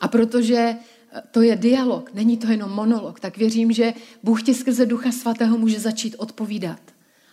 A 0.00 0.08
protože 0.08 0.76
to 1.30 1.42
je 1.42 1.56
dialog, 1.56 2.14
není 2.14 2.36
to 2.36 2.46
jenom 2.46 2.70
monolog, 2.70 3.20
tak 3.20 3.36
věřím, 3.36 3.72
že 3.72 3.94
Bůh 4.22 4.42
ti 4.42 4.54
skrze 4.54 4.86
Ducha 4.86 5.12
Svatého 5.12 5.58
může 5.58 5.80
začít 5.80 6.14
odpovídat 6.18 6.80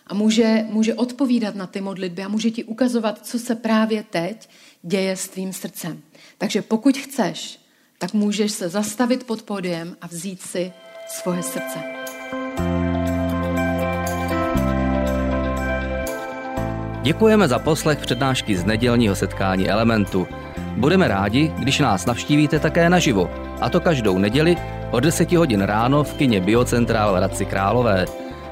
a 0.08 0.14
může, 0.14 0.64
může 0.68 0.94
odpovídat 0.94 1.54
na 1.54 1.66
ty 1.66 1.80
modlitby 1.80 2.22
a 2.22 2.28
může 2.28 2.50
ti 2.50 2.64
ukazovat, 2.64 3.26
co 3.26 3.38
se 3.38 3.54
právě 3.54 4.04
teď 4.10 4.48
děje 4.82 5.16
s 5.16 5.28
tvým 5.28 5.52
srdcem. 5.52 6.02
Takže 6.38 6.62
pokud 6.62 6.98
chceš, 6.98 7.60
tak 7.98 8.14
můžeš 8.14 8.52
se 8.52 8.68
zastavit 8.68 9.24
pod 9.24 9.42
podiem 9.42 9.96
a 10.00 10.06
vzít 10.06 10.42
si 10.42 10.72
svoje 11.08 11.42
srdce. 11.42 11.78
Děkujeme 17.02 17.48
za 17.48 17.58
poslech 17.58 17.98
přednášky 17.98 18.56
z 18.56 18.64
nedělního 18.64 19.16
setkání 19.16 19.68
Elementu. 19.70 20.26
Budeme 20.76 21.08
rádi, 21.08 21.52
když 21.58 21.78
nás 21.78 22.06
navštívíte 22.06 22.58
také 22.58 22.90
naživo, 22.90 23.30
a 23.60 23.70
to 23.70 23.80
každou 23.80 24.18
neděli 24.18 24.56
od 24.90 25.00
10 25.00 25.32
hodin 25.32 25.60
ráno 25.60 26.04
v 26.04 26.14
kině 26.14 26.40
Biocentrál 26.40 27.12
v 27.12 27.16
Hradci 27.16 27.46
Králové. 27.46 28.27